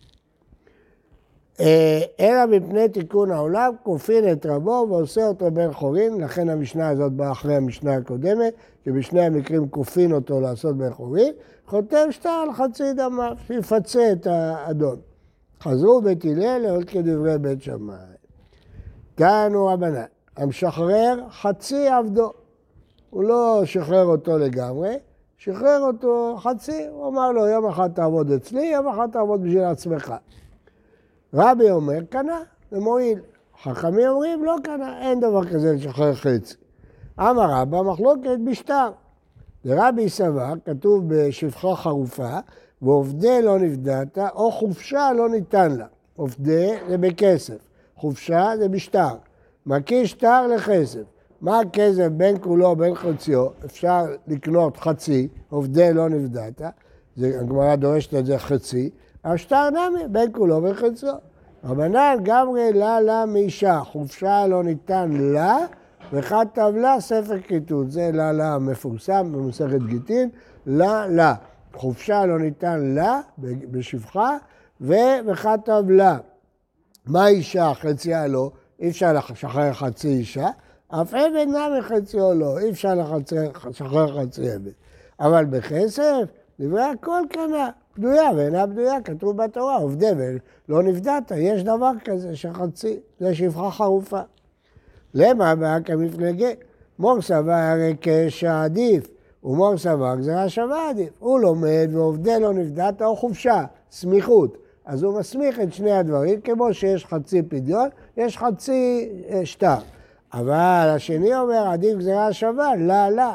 אלא 2.19 2.45
מפני 2.49 2.89
תיקון 2.89 3.31
העולם, 3.31 3.73
כופין 3.83 4.31
את 4.31 4.45
רבו 4.45 4.87
ועושה 4.89 5.27
אותו 5.27 5.51
בן 5.51 5.73
חורין, 5.73 6.21
לכן 6.21 6.49
המשנה 6.49 6.89
הזאת 6.89 7.11
באה 7.11 7.31
אחרי 7.31 7.55
המשנה 7.55 7.95
הקודמת, 7.95 8.53
כי 8.83 8.91
בשני 8.91 9.21
המקרים 9.21 9.69
כופין 9.69 10.11
אותו 10.11 10.41
לעשות 10.41 10.77
בן 10.77 10.93
חורין, 10.93 11.33
חותם 11.67 12.11
שטר 12.11 12.29
על 12.29 12.53
חצי 12.53 12.93
דמיו, 12.93 13.35
שיפצה 13.47 14.11
את 14.11 14.27
האדון. 14.27 14.95
חזרו 15.61 16.01
בית 16.01 16.25
הלל 16.25 16.57
לעוד 16.57 16.83
כדברי 16.83 17.37
בית 17.37 17.61
שמאי. 17.61 17.95
תענו 19.15 19.67
רבנן, 19.67 20.03
המשחרר 20.37 21.19
חצי 21.29 21.87
עבדו. 21.87 22.31
הוא 23.09 23.23
לא 23.23 23.61
שחרר 23.65 24.05
אותו 24.05 24.37
לגמרי, 24.37 24.97
שחרר 25.37 25.79
אותו 25.81 26.35
חצי, 26.37 26.87
הוא 26.91 27.07
אמר 27.07 27.31
לו, 27.31 27.47
יום 27.47 27.67
אחד 27.67 27.89
תעבוד 27.93 28.31
אצלי, 28.31 28.65
יום 28.65 28.87
אחד 28.87 29.07
תעבוד 29.11 29.43
בשביל 29.43 29.63
עצמך. 29.63 30.13
רבי 31.33 31.71
אומר, 31.71 31.99
קנה, 32.09 32.39
זה 32.71 32.79
מועיל. 32.79 33.19
חכמים 33.63 34.07
אומרים, 34.07 34.45
לא 34.45 34.55
קנה, 34.63 35.01
אין 35.01 35.19
דבר 35.19 35.45
כזה 35.45 35.73
לשחרר 35.73 36.13
חצי. 36.13 36.55
אמר 37.19 37.51
רבא, 37.51 37.81
מחלוקת 37.81 38.37
בשטר. 38.45 38.89
לרבי 39.65 40.09
סבר, 40.09 40.53
כתוב 40.65 41.03
בשפחה 41.07 41.75
חרופה, 41.75 42.39
ועובדי 42.81 43.41
לא 43.41 43.59
נפדעת, 43.59 44.17
או 44.17 44.51
חופשה 44.51 45.13
לא 45.13 45.29
ניתן 45.29 45.71
לה. 45.71 45.85
עובדי 46.15 46.73
זה 46.89 46.97
בכסף, 46.97 47.57
חופשה 47.95 48.51
זה 48.57 48.69
בשטר. 48.69 49.15
מקיש 49.65 50.11
שטר 50.11 50.47
לכסף. 50.47 51.03
מה 51.41 51.59
הכסף 51.59 52.07
בין 52.11 52.37
כולו 52.41 52.75
בין 52.75 52.95
חציו? 52.95 53.47
אפשר 53.65 54.05
לקנות 54.27 54.77
חצי, 54.77 55.27
עובדי 55.49 55.93
לא 55.93 56.09
נפדעת, 56.09 56.61
הגמרא 57.17 57.75
דורשת 57.75 58.13
את 58.13 58.25
זה 58.25 58.37
חצי, 58.37 58.89
השטר 59.23 59.69
נמי, 59.69 60.07
בין 60.07 60.29
כולו 60.33 60.63
וחציו. 60.63 61.13
רבנן 61.63 62.15
גמרי 62.23 62.73
לה 62.73 63.01
לה 63.01 63.25
מאישה, 63.25 63.79
חופשה 63.79 64.47
לא 64.47 64.63
ניתן 64.63 65.11
לה, 65.11 65.57
וחד 66.13 66.45
טבלה 66.53 66.99
ספר 66.99 67.39
כיתות. 67.41 67.91
זה 67.91 68.09
לה 68.13 68.31
לה 68.31 68.53
המפורסם 68.53 69.31
במסכת 69.31 69.81
גיטין, 69.87 70.29
לה 70.65 71.07
לה. 71.07 71.33
חופשה 71.73 72.25
לא 72.25 72.39
ניתן 72.39 72.79
לה 72.95 73.21
בשפחה, 73.71 74.37
וחד 75.25 75.57
טבלה. 75.65 76.17
מה 77.05 77.27
אישה 77.27 77.73
חציה 77.73 78.27
לא? 78.27 78.51
אי 78.79 78.89
אפשר 78.89 79.13
לשחרר 79.13 79.73
חצי 79.73 80.07
אישה, 80.07 80.47
אף 80.87 81.13
עבד 81.13 81.45
נמי 81.47 81.81
חציו 81.81 82.33
לא, 82.33 82.59
אי 82.59 82.69
אפשר 82.69 82.93
לשחרר 83.69 84.21
חצי 84.21 84.51
עבד. 84.51 84.71
אבל 85.19 85.45
בכסף, 85.45 86.23
דברי 86.59 86.83
הכל 86.83 87.21
קנה, 87.29 87.69
פדויה 87.97 88.31
ואינה 88.35 88.67
פדויה, 88.67 89.01
כתוב 89.01 89.43
בתורה, 89.43 89.75
עובדי 89.75 90.11
ולא 90.69 90.83
נפדעת, 90.83 91.31
יש 91.35 91.63
דבר 91.63 91.91
כזה 92.05 92.35
שחצי, 92.35 92.99
זה 93.19 93.35
שפחה 93.35 93.71
חרופה. 93.71 94.19
למה 95.13 95.55
בא 95.55 95.77
כמפלגה? 95.85 96.47
מור 96.99 97.21
סבר 97.21 97.51
הרי 97.51 97.95
כשעדיף, 98.01 99.07
ומור 99.43 99.77
סבר 99.77 100.15
גזירה 100.15 100.49
שווה 100.49 100.89
עדיף. 100.89 101.09
הוא 101.19 101.39
לומד 101.39 101.89
ועובדי 101.91 102.39
לא 102.39 102.53
נפדעת 102.53 103.01
או 103.01 103.15
חופשה, 103.15 103.63
סמיכות. 103.91 104.57
אז 104.85 105.03
הוא 105.03 105.19
מסמיך 105.19 105.59
את 105.59 105.73
שני 105.73 105.91
הדברים, 105.91 106.41
כמו 106.41 106.73
שיש 106.73 107.05
חצי 107.05 107.41
פדיון, 107.41 107.89
יש 108.17 108.37
חצי 108.37 109.09
אה, 109.29 109.45
שטר. 109.45 109.75
אבל 110.33 110.93
השני 110.95 111.35
אומר, 111.35 111.67
עדיף 111.67 111.97
גזירה 111.97 112.33
שווה, 112.33 112.75
לא, 112.75 113.09
לא. 113.09 113.31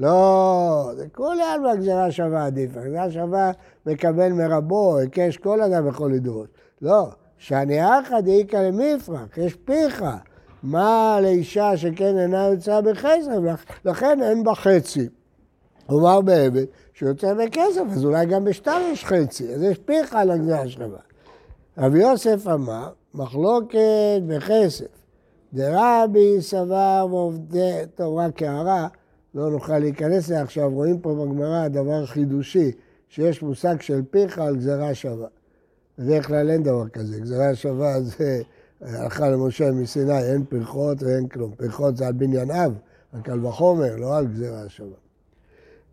לא, 0.00 0.90
זה 0.96 1.06
כולי 1.08 1.42
עלמא 1.42 1.74
גזירה 1.74 2.10
שווה 2.10 2.46
עדיף. 2.46 2.76
גזירה 2.76 3.10
שווה 3.10 3.50
מקבל 3.86 4.32
מרבו, 4.32 4.96
היקש 4.96 5.36
כל 5.36 5.62
אדם 5.62 5.88
יכול 5.88 6.14
לדרוש. 6.14 6.48
לא, 6.82 7.08
שאני 7.38 7.84
אחא 7.84 8.20
דאיכא 8.20 8.56
למיפרח, 8.56 9.38
יש 9.38 9.54
פיך. 9.54 10.04
מה 10.62 11.18
לאישה 11.22 11.76
שכן 11.76 12.18
אינה 12.18 12.46
יוצאה 12.46 12.80
בכסף, 12.80 13.30
לכן 13.84 14.22
אין 14.22 14.44
בה 14.44 14.54
חצי. 14.54 15.08
אמר 15.90 16.20
בעבד 16.20 16.64
שיוצא 16.94 17.34
בכסף, 17.34 17.82
אז 17.92 18.04
אולי 18.04 18.26
גם 18.26 18.44
בשטר 18.44 18.78
יש 18.92 19.04
חצי, 19.04 19.54
אז 19.54 19.62
יש 19.62 19.78
פיך 19.78 20.14
על 20.14 20.30
הגזירה 20.30 20.68
שווה. 20.68 20.98
רבי 21.78 21.98
יוסף 21.98 22.46
אמר, 22.46 22.88
מחלוקת 23.14 24.20
בכסף. 24.26 25.00
דרבי 25.52 26.36
סבר 26.40 27.06
ועובדי, 27.10 27.80
רק 28.16 28.42
הערה, 28.42 28.88
לא 29.34 29.50
נוכל 29.50 29.78
להיכנס 29.78 30.24
לזה 30.24 30.42
עכשיו, 30.42 30.70
רואים 30.70 31.00
פה 31.00 31.14
בגמרא 31.14 31.68
דבר 31.68 32.06
חידושי, 32.06 32.72
שיש 33.08 33.42
מושג 33.42 33.80
של 33.80 34.02
פיך 34.10 34.38
על 34.38 34.56
גזרה 34.56 34.94
שווה. 34.94 35.28
בדרך 35.98 36.26
כלל 36.26 36.50
אין 36.50 36.62
דבר 36.62 36.88
כזה, 36.88 37.20
גזרה 37.20 37.54
שווה 37.54 38.00
זה 38.00 38.42
הלכה 38.80 39.30
למשה 39.30 39.72
מסיני, 39.72 40.22
אין 40.22 40.44
פרחות 40.44 41.02
ואין 41.02 41.28
כלום. 41.28 41.52
פרחות 41.56 41.96
זה 41.96 42.06
על 42.06 42.12
בניין 42.12 42.50
אב, 42.50 42.74
על 43.12 43.20
קל 43.20 43.46
וחומר, 43.46 43.96
לא 43.96 44.16
על 44.16 44.26
גזרה 44.26 44.68
שווה. 44.68 44.96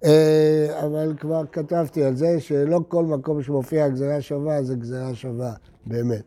אה, 0.03 0.85
אבל 0.85 1.13
כבר 1.19 1.43
כתבתי 1.51 2.03
על 2.03 2.15
זה 2.15 2.39
שלא 2.39 2.79
כל 2.87 3.05
מקום 3.05 3.43
שמופיע 3.43 3.87
גזרה 3.87 4.21
שווה 4.21 4.63
זה 4.63 4.75
גזרה 4.75 5.15
שווה, 5.15 5.53
באמת. 5.85 6.23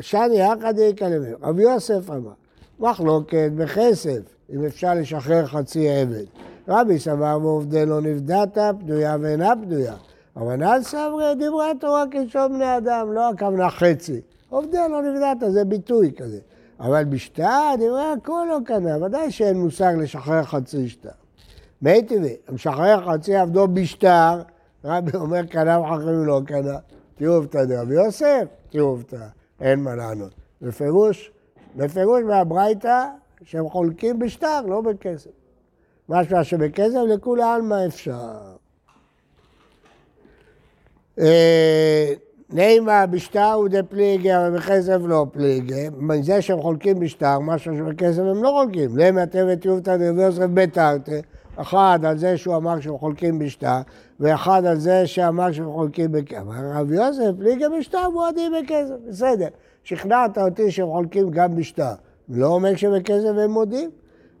שני 0.00 0.38
יחד 0.40 0.74
יקלמר. 0.78 1.34
רבי 1.42 1.62
יוסף 1.62 2.10
אמר, 2.10 2.32
מחלוקת 2.78 3.50
בכסף, 3.56 4.33
אם 4.50 4.64
אפשר 4.64 4.94
לשחרר 4.94 5.46
חצי 5.46 5.88
עבד. 5.88 6.24
רבי 6.68 6.98
סבר 6.98 7.38
ועובדי 7.42 7.86
לא 7.86 8.00
נפדת, 8.00 8.58
פדויה 8.80 9.16
ואינה 9.20 9.52
פדויה. 9.62 9.94
אבל 10.36 10.82
סברי 10.82 11.34
דברי 11.34 11.70
התורה 11.70 12.04
כשום 12.10 12.52
בני 12.52 12.76
אדם, 12.76 13.12
לא 13.12 13.30
הכוונה 13.30 13.70
חצי. 13.70 14.20
עובדי 14.48 14.78
לא 14.90 15.02
נפדת, 15.02 15.52
זה 15.52 15.64
ביטוי 15.64 16.12
כזה. 16.16 16.38
אבל 16.80 17.04
בשטר, 17.04 17.74
דברי 17.78 18.04
הכל 18.16 18.46
לא 18.48 18.58
קנה, 18.64 19.04
ודאי 19.04 19.30
שאין 19.30 19.56
מושג 19.60 19.94
לשחרר 19.98 20.42
חצי 20.42 20.88
שטר. 20.88 21.10
מי 21.82 22.02
טבעי, 22.02 22.36
משחרר 22.52 23.12
חצי 23.12 23.36
עבדו 23.36 23.68
בשטר, 23.68 24.42
רבי 24.84 25.16
אומר 25.16 25.46
קנה 25.46 25.80
וחכמים 25.80 26.24
לא 26.24 26.40
קנה. 26.46 26.78
תיעובתא 27.16 27.64
דרבי 27.64 27.94
יוסף, 27.94 28.44
תיעובתא, 28.70 29.26
אין 29.60 29.80
מה 29.80 29.94
לענות. 29.94 30.34
בפירוש, 30.62 31.30
בפירוש 31.76 32.22
מהברייתא 32.22 33.04
שהם 33.44 33.68
חולקים 33.68 34.18
בשטר, 34.18 34.60
לא 34.66 34.80
בכסף. 34.80 35.30
משמע 36.08 36.44
שבכסף 36.44 37.00
לכולי 37.08 37.42
עלמא 37.42 37.86
אפשר. 37.86 38.54
אה, 41.18 42.12
נימה 42.50 43.06
בשטר 43.06 43.52
הוא 43.52 43.68
דה 43.68 43.82
פליגי, 43.82 44.36
אבל 44.36 44.56
בכסף 44.56 44.98
לא 45.04 45.26
פליגי. 45.32 45.88
מזה 45.98 46.42
שהם 46.42 46.62
חולקים 46.62 46.98
בשטר, 47.00 47.38
משהו 47.40 47.76
שבכסף 47.76 48.18
הם 48.18 48.42
לא 48.42 48.48
חולקים. 48.48 48.98
למה 48.98 49.22
אתם 49.22 49.46
וטיובתא 49.48 49.96
דרבי 49.96 50.22
יוסף 50.22 50.46
בתרתי, 50.54 51.20
אחד 51.56 51.98
על 52.04 52.18
זה 52.18 52.36
שהוא 52.36 52.56
אמר 52.56 52.80
שהם 52.80 52.98
חולקים 52.98 53.38
בשטר, 53.38 53.80
ואחד 54.20 54.64
על 54.64 54.78
זה 54.78 55.06
שאמר 55.06 55.52
שהם 55.52 55.72
חולקים 55.72 56.12
בכסף. 56.12 56.40
אבל 56.40 56.72
רב 56.74 56.92
יוסף 56.92 57.30
פליגי 57.38 57.64
בשטר 57.78 58.10
מועדים 58.10 58.52
בכסף, 58.62 58.94
בסדר. 59.08 59.48
שכנעת 59.84 60.38
אותי 60.38 60.70
שהם 60.70 60.86
חולקים 60.86 61.30
גם 61.30 61.56
בשטר. 61.56 61.94
לא 62.28 62.46
אומר 62.46 62.76
שבכסף 62.76 63.34
הם 63.44 63.50
מודים. 63.50 63.90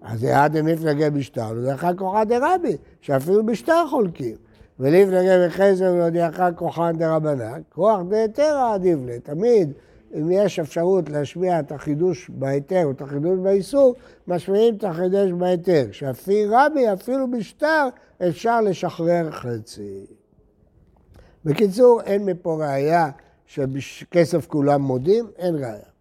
אז 0.02 0.20
זה 0.20 0.42
עד 0.42 0.60
מפלגי 0.60 1.10
בשטר, 1.10 1.52
ולאחר 1.56 1.94
כוחא 1.94 2.24
דרבי, 2.24 2.76
שאפילו 3.00 3.46
בשטר 3.46 3.84
חולקים. 3.90 4.36
ולפלגי 4.80 5.46
בכסף 5.46 5.84
ולהודיעך 5.84 6.40
כוחן 6.56 6.92
דרבנן, 6.98 7.60
כוח 7.68 8.00
דהיתרא 8.08 8.74
עדיף 8.74 8.98
לי. 9.06 9.20
תמיד, 9.20 9.72
אם 10.14 10.30
יש 10.30 10.58
אפשרות 10.58 11.08
להשמיע 11.08 11.60
את 11.60 11.72
החידוש 11.72 12.30
בהיתר 12.30 12.84
או 12.84 12.90
את 12.90 13.02
החידוש 13.02 13.38
באיסור, 13.38 13.94
משמיעים 14.28 14.76
את 14.76 14.84
החידוש 14.84 15.32
בהיתר. 15.32 15.86
שאפי 15.92 16.46
רבי, 16.46 16.92
אפילו 16.92 17.30
בשטר, 17.30 17.88
אפשר 18.28 18.60
לשחרר 18.60 19.30
חצי. 19.30 20.06
בקיצור, 21.44 22.00
אין 22.02 22.24
מפה 22.24 22.56
ראייה 22.60 23.10
שבכסף 23.46 24.46
כולם 24.46 24.82
מודים, 24.82 25.26
אין 25.38 25.54
ראייה. 25.54 25.93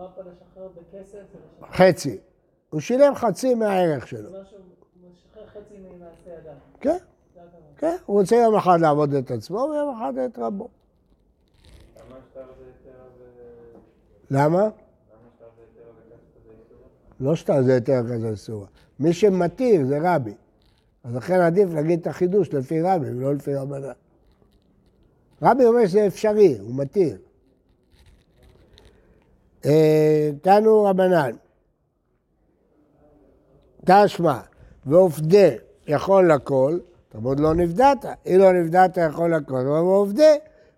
מדובר 0.00 0.14
פה 0.14 0.30
לשחרר 0.30 0.68
בכסף, 0.68 1.12
זה 1.12 1.38
לשחרר- 1.62 1.90
חצי. 1.92 2.18
הוא 2.70 2.80
שילם 2.80 3.14
חצי 3.14 3.54
מהערך 3.54 4.06
שלו. 4.06 4.20
זה 4.22 4.28
אומר 4.28 4.44
שהוא 4.44 4.60
משחרר 5.12 5.46
חצי 5.46 5.74
ממעשה 5.78 6.38
אדם. 6.44 6.56
כן. 6.80 6.96
כן. 7.76 7.96
הוא 8.06 8.20
רוצה 8.20 8.36
יום 8.36 8.54
אחד 8.54 8.80
לעבוד 8.80 9.14
את 9.14 9.30
עצמו 9.30 9.56
ויום 9.58 9.96
אחד 9.96 10.12
את 10.18 10.38
רבו. 10.38 10.68
למה 11.96 12.16
שטר 12.30 12.40
שטר 12.80 12.92
זה 13.18 13.24
היתר? 14.38 14.60
לא 17.20 17.34
שאתה 17.36 17.62
זה 17.62 17.74
יותר 17.74 18.02
כזה 18.12 18.36
סורה. 18.36 18.66
מי 19.00 19.12
שמתיר 19.12 19.86
זה 19.86 19.98
רבי. 20.02 20.34
אז 21.04 21.14
לכן 21.14 21.40
עדיף 21.40 21.68
להגיד 21.74 22.00
את 22.00 22.06
החידוש 22.06 22.54
לפי 22.54 22.82
רבי 22.82 23.10
ולא 23.10 23.34
לפי 23.34 23.54
רבנן. 23.54 23.92
רבי 25.42 25.64
אומר 25.64 25.86
שזה 25.86 26.06
אפשרי, 26.06 26.58
הוא 26.58 26.74
מתיר. 26.74 27.18
אה, 29.64 30.30
תנו 30.42 30.84
רבנן, 30.84 31.30
תשמע, 33.84 34.38
ועובדי 34.86 35.56
יכול 35.86 36.32
לכל, 36.32 36.78
תעמוד 37.08 37.40
לא 37.40 37.54
נפדעת, 37.54 38.04
אם 38.26 38.36
לא 38.38 38.52
נפדעת 38.52 38.96
יכול 38.96 39.34
לכל, 39.34 39.56
אבל 39.56 39.78
עובדי, 39.78 40.34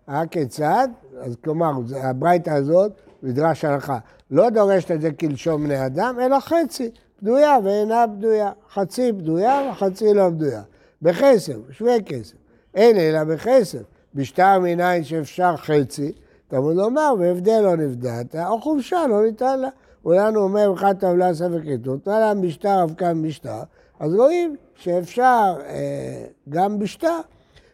הכיצד? 0.09 0.89
אז 1.21 1.37
כלומר, 1.45 1.71
הברייתא 2.03 2.51
הזאת, 2.51 2.93
מדרש 3.23 3.65
הלכה, 3.65 3.99
לא 4.31 4.51
דורשת 4.51 4.91
את 4.91 5.01
זה 5.01 5.13
כלשון 5.13 5.65
בני 5.65 5.87
אדם, 5.87 6.17
אלא 6.21 6.41
חצי, 6.41 6.91
פדויה 7.17 7.59
ואינה 7.65 8.05
פדויה, 8.17 8.53
חצי 8.73 9.13
פדויה 9.13 9.71
וחצי 9.71 10.15
לא 10.15 10.29
פדויה. 10.31 10.63
בכסף, 11.03 11.57
שווה 11.71 12.03
כסף. 12.07 12.35
אין 12.75 12.97
אלא 12.97 13.25
בכסף, 13.25 13.83
בשטר 14.15 14.59
מניין 14.59 15.05
שאפשר 15.05 15.57
חצי, 15.57 16.13
תלמוד 16.53 16.77
לומר, 16.77 17.15
והבדל 17.19 17.61
לא 17.61 17.77
נפדעת, 17.77 18.37
או 18.37 18.61
חופשה 18.61 19.07
לא 19.07 19.23
ניתן 19.25 19.61
לה. 19.61 19.69
אולנו 20.05 20.41
אומר, 20.41 20.73
אחד 20.75 20.95
טבלה 20.99 21.35
ספר 21.35 21.61
כיתות, 21.63 22.09
מה 22.09 22.21
להם 22.21 22.41
בשטר 22.41 22.85
אף 22.85 22.91
כאן 22.97 23.23
בשטר, 23.23 23.63
אז 24.01 24.15
רואים 24.15 24.57
שאפשר 24.75 25.55
אה, 25.67 26.25
גם 26.49 26.79
בשטר. 26.79 27.21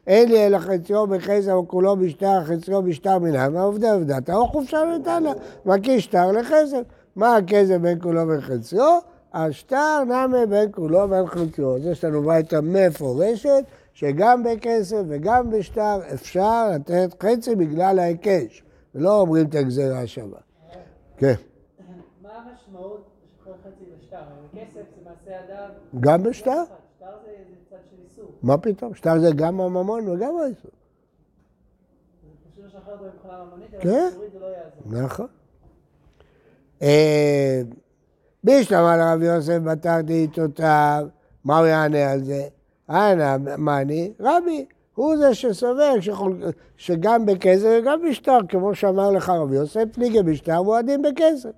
אין 0.07 0.29
לי 0.29 0.47
אלא 0.47 0.59
חציו 0.59 1.07
בכסף 1.07 1.51
או 1.51 1.69
כולו 1.69 1.97
בשטר, 1.97 2.45
חציו 2.45 2.83
בשטר 2.83 3.19
מנהג, 3.19 3.57
העובדה 3.57 3.93
עובדת, 3.93 4.31
או 4.31 4.47
חופשה 4.47 4.85
לא 4.85 4.99
ניתן 4.99 5.23
לה, 5.23 5.33
מקיש 5.67 6.05
שטר 6.05 6.33
לכסף. 6.33 6.83
מה 7.17 7.37
הכסף 7.37 7.77
בין 7.77 7.99
כולו 8.03 8.29
וחציו? 8.29 8.99
השטר 9.35 10.05
נמה 10.05 10.47
בין 10.49 10.69
כולו 10.73 10.99
ובין 10.99 11.27
חציו. 11.27 11.77
אז 11.77 11.87
יש 11.87 12.05
לנו 12.05 12.23
ביתה 12.23 12.61
מפורשת, 12.61 13.65
שגם 13.95 14.43
בכסף 14.43 15.03
וגם 15.09 15.51
בשטר 15.51 16.01
אפשר 16.15 16.71
לתת 16.75 17.23
חצי 17.23 17.55
בגלל 17.55 17.99
ההיקש, 17.99 18.63
ולא 18.99 19.21
אומרים 19.21 19.47
את 19.47 19.55
הגזירה 19.55 20.07
שווה. 20.07 20.41
כן, 21.17 21.35
מה 22.23 22.31
המשמעות 22.31 23.11
לשחרר 23.25 23.55
חצי 23.65 23.85
בשטר? 23.99 24.23
כסף 24.55 24.75
זה 24.75 25.11
מעשה 25.11 25.45
אדם. 25.45 25.71
גם 26.01 26.23
בשטר? 26.23 26.63
של. 28.17 28.23
מה 28.43 28.59
פתאום? 28.59 28.95
שטר 28.95 29.19
זה 29.21 29.31
גם 29.37 29.61
הממון 29.61 30.09
וגם 30.09 30.33
האיסור. 30.39 30.71
כן. 33.81 34.11
לא. 34.91 35.03
נכון. 35.03 35.27
אה, 36.83 37.63
בישלמה 38.45 38.97
לרב 38.97 39.23
יוסף 39.23 39.59
בתר 39.65 40.01
דעיתותיו, 40.01 41.07
מה 41.45 41.59
הוא 41.59 41.67
יענה 41.67 42.13
על 42.13 42.25
זה? 42.25 42.49
אנא 42.91 43.37
מאני 43.59 44.13
רבי, 44.21 44.67
הוא 44.99 45.17
זה 45.17 45.35
שסובר 45.35 46.01
שחול... 46.01 46.43
שגם 46.77 47.27
בכסף 47.27 47.67
וגם 47.79 48.01
בשטר, 48.11 48.39
כמו 48.49 48.75
שאמר 48.75 49.11
לך 49.11 49.31
רב 49.31 49.53
יוסף, 49.53 49.85
פליגי 49.93 50.23
בשטר 50.23 50.63
מועדים 50.63 51.03
בכסף. 51.03 51.51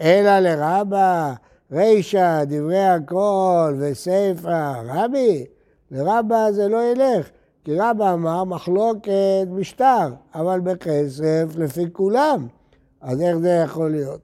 אלא 0.00 0.38
לרבה, 0.38 1.32
רישא, 1.72 2.44
דברי 2.44 2.84
הכל 2.84 3.74
וסיפא, 3.78 4.72
רבי, 4.84 5.46
לרבה 5.90 6.52
זה 6.52 6.68
לא 6.68 6.84
ילך. 6.92 7.28
כי 7.64 7.78
רבא 7.78 8.12
אמר 8.12 8.44
מחלוקת 8.44 9.46
בשטר, 9.56 10.08
אבל 10.34 10.60
בכסף 10.60 11.44
לפי 11.56 11.84
כולם. 11.92 12.46
אז 13.00 13.20
איך 13.20 13.36
זה 13.36 13.62
יכול 13.64 13.90
להיות? 13.90 14.20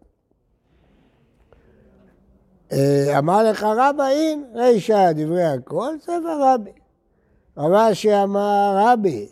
אה, 2.73 3.19
אמר 3.19 3.51
לך 3.51 3.63
רבא, 3.63 4.09
אין, 4.09 4.45
רישא 4.55 5.13
דברי 5.15 5.45
הכל, 5.45 5.95
ספר 6.01 6.55
רבי. 6.55 6.82
רבשי 7.57 8.23
אמר 8.23 8.77
רבי, 8.77 9.27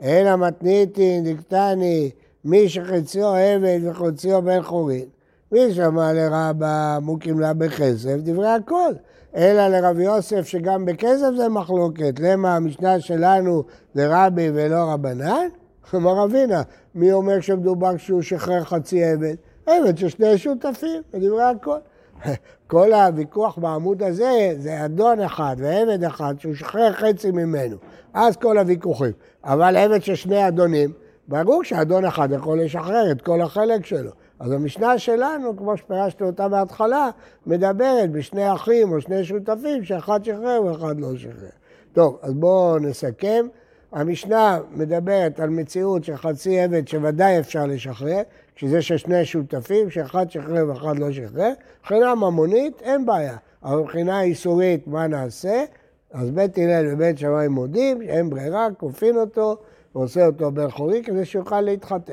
אין 0.00 0.26
המתניתין 0.26 1.24
דקטני, 1.24 2.10
מי 2.44 2.68
שחציו 2.68 3.34
עבד 3.34 3.78
וחציו 3.84 4.42
בן 4.42 4.62
חורין. 4.62 5.04
מי 5.52 5.74
שמע 5.74 6.12
לרבא 6.12 6.98
מוקים 7.02 7.40
לה 7.40 7.52
בכסף, 7.52 8.16
דברי 8.18 8.48
הכל. 8.48 8.92
אלא 9.36 9.68
לרב 9.68 9.98
יוסף 9.98 10.46
שגם 10.46 10.84
בכסף 10.84 11.30
זה 11.36 11.48
מחלוקת. 11.48 12.20
למה 12.20 12.56
המשנה 12.56 13.00
שלנו 13.00 13.62
זה 13.94 14.06
רבי 14.10 14.50
ולא 14.54 14.92
רבנן? 14.92 15.46
אמר 15.94 16.16
רבינה, 16.16 16.62
מי 16.94 17.12
אומר 17.12 17.40
שמדובר 17.40 17.96
כשהוא 17.96 18.22
שחרר 18.22 18.64
חצי 18.64 19.04
עבד? 19.04 19.34
עבד 19.66 19.98
של 19.98 20.08
שני 20.08 20.38
שותפים, 20.38 21.02
בדברי 21.12 21.42
הכל. 21.42 21.78
כל 22.66 22.92
הוויכוח 22.92 23.58
בעמוד 23.58 24.02
הזה 24.02 24.54
זה 24.58 24.84
אדון 24.84 25.20
אחד 25.20 25.56
ועבד 25.58 26.04
אחד 26.04 26.34
שהוא 26.38 26.54
שחרר 26.54 26.92
חצי 26.92 27.30
ממנו. 27.30 27.76
אז 28.14 28.36
כל 28.36 28.58
הוויכוחים. 28.58 29.12
אבל 29.44 29.76
עבד 29.76 30.02
של 30.02 30.14
שני 30.14 30.48
אדונים, 30.48 30.92
ברור 31.28 31.64
שאדון 31.64 32.04
אחד 32.04 32.28
יכול 32.32 32.60
לשחרר 32.60 33.10
את 33.10 33.22
כל 33.22 33.40
החלק 33.40 33.86
שלו. 33.86 34.10
אז 34.40 34.52
המשנה 34.52 34.98
שלנו, 34.98 35.56
כמו 35.56 35.76
שפירשנו 35.76 36.26
אותה 36.26 36.48
בהתחלה, 36.48 37.10
מדברת 37.46 38.10
בשני 38.12 38.52
אחים 38.54 38.92
או 38.92 39.00
שני 39.00 39.24
שותפים 39.24 39.84
שאחד 39.84 40.24
שחרר 40.24 40.62
ואחד 40.64 41.00
לא 41.00 41.16
שחרר. 41.16 41.48
טוב, 41.92 42.18
אז 42.22 42.34
בואו 42.34 42.78
נסכם. 42.78 43.46
המשנה 43.92 44.58
מדברת 44.70 45.40
על 45.40 45.50
מציאות 45.50 46.04
של 46.04 46.16
חצי 46.16 46.60
עבד 46.60 46.88
שוודאי 46.88 47.38
אפשר 47.38 47.66
לשחרר, 47.66 48.22
שזה 48.58 48.82
של 48.82 48.96
שני 48.96 49.24
שותפים, 49.24 49.90
שאחד 49.90 50.30
שחרר 50.30 50.68
ואחד 50.68 50.98
לא 50.98 51.12
שחרר. 51.12 51.52
מבחינה 51.80 52.14
ממונית 52.14 52.82
אין 52.82 53.06
בעיה, 53.06 53.36
אבל 53.62 53.76
מבחינה 53.76 54.22
איסורית 54.22 54.86
מה 54.86 55.06
נעשה? 55.06 55.64
אז 56.12 56.30
בית 56.30 56.58
הלל 56.58 56.92
ובית 56.92 57.18
שמאי 57.18 57.48
מודים 57.48 58.02
שאין 58.02 58.30
ברירה, 58.30 58.68
כופין 58.78 59.16
אותו 59.16 59.56
ועושה 59.94 60.26
אותו 60.26 60.50
בן 60.50 60.70
חורי 60.70 61.02
כדי 61.02 61.24
שיוכל 61.24 61.60
להתחתן. 61.60 62.12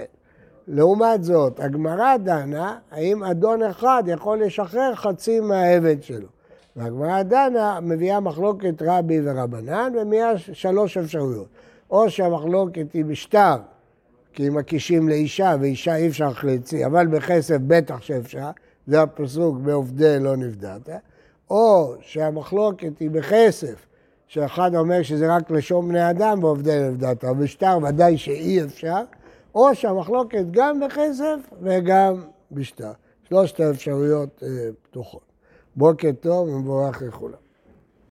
לעומת 0.68 1.24
זאת, 1.24 1.60
הגמרא 1.60 2.18
דנה 2.18 2.78
האם 2.92 3.24
אדון 3.24 3.64
אחד 3.64 4.04
יכול 4.08 4.44
לשחרר 4.44 4.96
חצי 4.96 5.40
מהעבד 5.40 6.04
שלו. 6.04 6.28
והגמרא 6.76 7.24
דנה 7.24 7.80
מביאה 7.82 8.20
מחלוקת 8.20 8.82
רבי 8.82 9.20
ורבנן 9.24 9.94
ומביאה 10.02 10.38
שלוש 10.38 10.98
אפשרויות. 10.98 11.48
או 11.92 12.10
שהמחלוקת 12.10 12.94
היא 12.94 13.06
בשטר, 13.06 13.56
כי 14.36 14.50
מקישים 14.50 15.10
לאישה 15.10 15.56
ואישה 15.60 15.96
אי 15.96 16.08
אפשר 16.08 16.34
חלצי, 16.34 16.86
אבל 16.86 17.08
בכסף 17.08 17.58
בטח 17.68 18.02
שאפשר, 18.02 18.50
זה 18.88 19.02
הפסוק 19.02 19.58
בעובדי 19.58 20.20
לא 20.20 20.36
נבדעת. 20.36 20.90
או 21.50 21.94
שהמחלוקת 22.02 23.00
היא 23.00 23.10
בכסף, 23.10 23.86
שאחד 24.28 24.76
אומר 24.76 25.04
שזה 25.04 25.36
רק 25.36 25.52
לשון 25.52 25.88
בני 25.88 26.10
אדם 26.10 26.44
ועובדי 26.44 26.80
לא 26.80 26.90
נבדעת, 26.90 27.24
אבל 27.24 27.44
בשטר 27.44 27.78
ודאי 27.84 28.18
שאי 28.18 28.64
אפשר. 28.64 29.02
או 29.56 29.76
שהמחלוקת 29.76 30.46
גם 30.52 30.80
בכסף 30.80 31.36
וגם 31.62 32.22
בשטר. 32.52 32.92
שלושת 33.30 33.60
האפשרויות 33.60 34.44
אה, 34.44 34.50
פתוחות. 34.84 35.22
בוקר 35.76 36.12
טוב 36.20 36.50
ומבורך 36.50 37.02
לכולם. 37.02 37.45